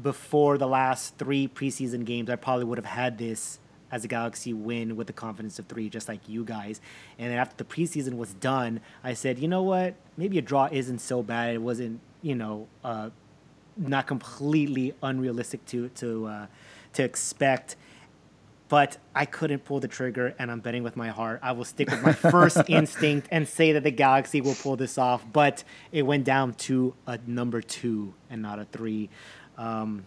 before 0.00 0.56
the 0.56 0.66
last 0.66 1.18
three 1.18 1.48
preseason 1.48 2.06
games, 2.06 2.30
I 2.30 2.36
probably 2.36 2.64
would 2.64 2.78
have 2.78 2.86
had 2.86 3.18
this 3.18 3.58
as 3.90 4.04
a 4.04 4.08
Galaxy 4.08 4.52
win 4.52 4.96
with 4.96 5.06
the 5.06 5.12
confidence 5.12 5.58
of 5.58 5.66
three, 5.66 5.88
just 5.88 6.08
like 6.08 6.28
you 6.28 6.44
guys. 6.44 6.80
And 7.18 7.30
then 7.30 7.38
after 7.38 7.56
the 7.56 7.64
preseason 7.64 8.16
was 8.16 8.34
done, 8.34 8.80
I 9.02 9.14
said, 9.14 9.38
you 9.38 9.48
know 9.48 9.62
what? 9.62 9.94
Maybe 10.16 10.38
a 10.38 10.42
draw 10.42 10.68
isn't 10.70 11.00
so 11.00 11.22
bad. 11.22 11.54
It 11.54 11.62
wasn't, 11.62 12.00
you 12.22 12.34
know, 12.34 12.68
uh, 12.84 13.10
not 13.76 14.06
completely 14.06 14.94
unrealistic 15.02 15.64
to 15.66 15.88
to 15.88 16.26
uh, 16.26 16.46
to 16.94 17.02
expect. 17.02 17.76
But 18.68 18.98
I 19.16 19.24
couldn't 19.24 19.64
pull 19.64 19.80
the 19.80 19.88
trigger, 19.88 20.32
and 20.38 20.48
I'm 20.48 20.60
betting 20.60 20.84
with 20.84 20.94
my 20.94 21.08
heart. 21.08 21.40
I 21.42 21.50
will 21.52 21.64
stick 21.64 21.90
with 21.90 22.04
my 22.04 22.12
first 22.12 22.56
instinct 22.68 23.26
and 23.32 23.48
say 23.48 23.72
that 23.72 23.82
the 23.82 23.90
Galaxy 23.90 24.40
will 24.40 24.54
pull 24.54 24.76
this 24.76 24.96
off. 24.96 25.26
But 25.32 25.64
it 25.90 26.02
went 26.02 26.22
down 26.22 26.54
to 26.54 26.94
a 27.04 27.18
number 27.26 27.62
two 27.62 28.14
and 28.30 28.42
not 28.42 28.60
a 28.60 28.64
three. 28.66 29.10
Um, 29.58 30.06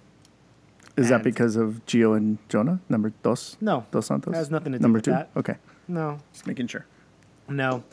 Is 0.96 1.10
that 1.10 1.24
because 1.24 1.56
of 1.56 1.82
Gio 1.88 2.16
and 2.16 2.38
Jonah? 2.50 2.80
Number 2.88 3.12
dos? 3.24 3.58
No. 3.60 3.86
Dos 3.92 4.06
Santos? 4.08 4.36
Has 4.36 4.52
nothing 4.52 4.74
to 4.74 4.78
do 4.78 4.82
Number 4.84 4.98
with 4.98 5.06
two? 5.06 5.12
that. 5.12 5.30
Okay. 5.36 5.56
no, 5.88 6.20
Just 6.32 6.46
making 6.46 6.68
sure. 6.68 6.86
No. 7.50 7.84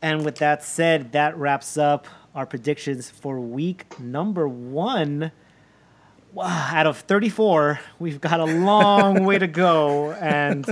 And 0.00 0.24
with 0.24 0.36
that 0.36 0.62
said, 0.62 1.12
that 1.12 1.36
wraps 1.36 1.76
up 1.76 2.06
our 2.34 2.46
predictions 2.46 3.10
for 3.10 3.38
week 3.40 3.98
number 4.00 4.48
one. 4.48 5.32
Wow, 6.32 6.46
out 6.72 6.86
of 6.86 6.98
34, 6.98 7.80
we've 7.98 8.20
got 8.20 8.38
a 8.38 8.44
long 8.44 9.24
way 9.26 9.38
to 9.38 9.46
go. 9.46 10.12
And 10.12 10.64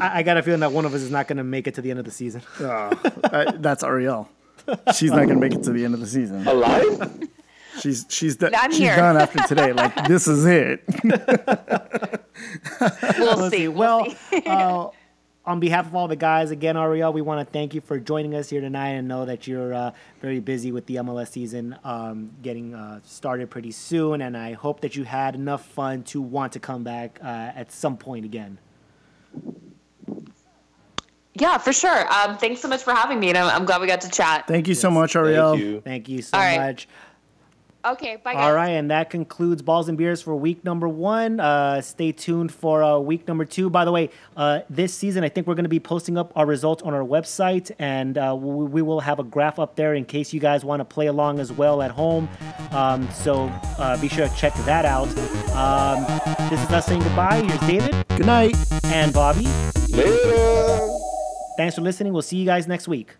I, 0.00 0.18
I 0.18 0.22
got 0.22 0.36
a 0.36 0.42
feeling 0.42 0.60
that 0.60 0.72
one 0.72 0.84
of 0.84 0.94
us 0.94 1.02
is 1.02 1.10
not 1.10 1.28
going 1.28 1.36
to 1.36 1.44
make 1.44 1.66
it 1.66 1.74
to 1.74 1.82
the 1.82 1.90
end 1.90 1.98
of 1.98 2.04
the 2.04 2.10
season. 2.10 2.42
Uh, 2.60 3.52
that's 3.56 3.84
Ariel. 3.84 4.28
She's 4.94 5.10
not 5.10 5.26
going 5.26 5.28
to 5.28 5.36
make 5.36 5.54
it 5.54 5.62
to 5.64 5.70
the 5.72 5.84
end 5.84 5.94
of 5.94 6.00
the 6.00 6.06
season. 6.06 6.46
Alive? 6.46 7.28
She's 7.80 8.06
she's 8.08 8.36
done. 8.36 8.54
I'm 8.54 8.70
she's 8.70 8.80
here. 8.80 8.96
done 8.96 9.16
after 9.16 9.42
today. 9.44 9.72
Like 9.72 9.94
this 10.08 10.26
is 10.26 10.44
it. 10.46 10.82
We'll 13.18 13.36
Let's 13.36 13.50
see. 13.50 13.56
see. 13.58 13.68
We'll 13.68 13.76
Well, 13.78 14.10
see. 14.30 14.42
uh, 14.46 14.88
on 15.44 15.60
behalf 15.60 15.86
of 15.86 15.94
all 15.94 16.08
the 16.08 16.16
guys, 16.16 16.50
again, 16.50 16.76
Ariel, 16.76 17.12
we 17.12 17.22
want 17.22 17.46
to 17.46 17.52
thank 17.52 17.72
you 17.74 17.80
for 17.80 18.00
joining 18.00 18.34
us 18.34 18.50
here 18.50 18.60
tonight 18.60 18.90
and 18.90 19.06
know 19.06 19.24
that 19.26 19.46
you're 19.46 19.72
uh, 19.72 19.92
very 20.20 20.40
busy 20.40 20.72
with 20.72 20.86
the 20.86 20.96
MLS 20.96 21.28
season 21.28 21.76
um, 21.84 22.32
getting 22.42 22.74
uh, 22.74 22.98
started 23.04 23.48
pretty 23.48 23.70
soon. 23.70 24.22
And 24.22 24.36
I 24.36 24.54
hope 24.54 24.80
that 24.80 24.96
you 24.96 25.04
had 25.04 25.34
enough 25.36 25.64
fun 25.64 26.02
to 26.04 26.20
want 26.20 26.52
to 26.54 26.58
come 26.58 26.82
back 26.82 27.20
uh, 27.22 27.26
at 27.54 27.70
some 27.70 27.96
point 27.96 28.24
again. 28.24 28.58
yeah, 31.34 31.58
for 31.58 31.72
sure. 31.72 32.12
Um, 32.12 32.38
thanks 32.38 32.60
so 32.60 32.66
much 32.68 32.82
for 32.82 32.92
having 32.92 33.20
me, 33.20 33.28
and 33.28 33.38
I'm, 33.38 33.60
I'm 33.60 33.64
glad 33.66 33.80
we 33.80 33.86
got 33.86 34.00
to 34.00 34.10
chat. 34.10 34.46
Thank 34.48 34.66
you 34.68 34.74
so 34.74 34.90
much, 34.90 35.14
Ariel. 35.14 35.52
Thank 35.52 35.62
you. 35.64 35.80
Thank 35.82 36.08
you 36.08 36.22
so 36.22 36.36
All 36.38 36.42
right. 36.42 36.58
much. 36.60 36.88
Okay, 37.86 38.16
bye 38.16 38.32
guys. 38.34 38.42
All 38.42 38.52
right, 38.52 38.70
and 38.70 38.90
that 38.90 39.10
concludes 39.10 39.62
Balls 39.62 39.88
and 39.88 39.96
Beers 39.96 40.20
for 40.20 40.34
week 40.34 40.64
number 40.64 40.88
one. 40.88 41.38
Uh, 41.38 41.80
stay 41.80 42.10
tuned 42.10 42.52
for 42.52 42.82
uh, 42.82 42.98
week 42.98 43.28
number 43.28 43.44
two. 43.44 43.70
By 43.70 43.84
the 43.84 43.92
way, 43.92 44.10
uh, 44.36 44.60
this 44.68 44.92
season, 44.92 45.22
I 45.22 45.28
think 45.28 45.46
we're 45.46 45.54
going 45.54 45.64
to 45.64 45.68
be 45.68 45.78
posting 45.78 46.18
up 46.18 46.32
our 46.34 46.46
results 46.46 46.82
on 46.82 46.94
our 46.94 47.04
website, 47.04 47.70
and 47.78 48.18
uh, 48.18 48.34
we, 48.36 48.64
we 48.64 48.82
will 48.82 48.98
have 49.00 49.20
a 49.20 49.24
graph 49.24 49.60
up 49.60 49.76
there 49.76 49.94
in 49.94 50.04
case 50.04 50.32
you 50.32 50.40
guys 50.40 50.64
want 50.64 50.80
to 50.80 50.84
play 50.84 51.06
along 51.06 51.38
as 51.38 51.52
well 51.52 51.80
at 51.80 51.92
home. 51.92 52.28
Um, 52.72 53.08
so 53.12 53.44
uh, 53.78 54.00
be 54.00 54.08
sure 54.08 54.26
to 54.28 54.34
check 54.34 54.52
that 54.64 54.84
out. 54.84 55.06
Um, 55.50 56.04
this 56.50 56.60
is 56.60 56.70
us 56.70 56.86
saying 56.86 57.02
goodbye. 57.02 57.42
Here's 57.42 57.60
David 57.60 58.04
Good 58.08 58.26
night. 58.26 58.56
and 58.86 59.12
Bobby. 59.12 59.46
Later. 59.90 60.88
Thanks 61.56 61.76
for 61.76 61.82
listening. 61.82 62.12
We'll 62.12 62.22
see 62.22 62.36
you 62.36 62.46
guys 62.46 62.66
next 62.66 62.88
week. 62.88 63.14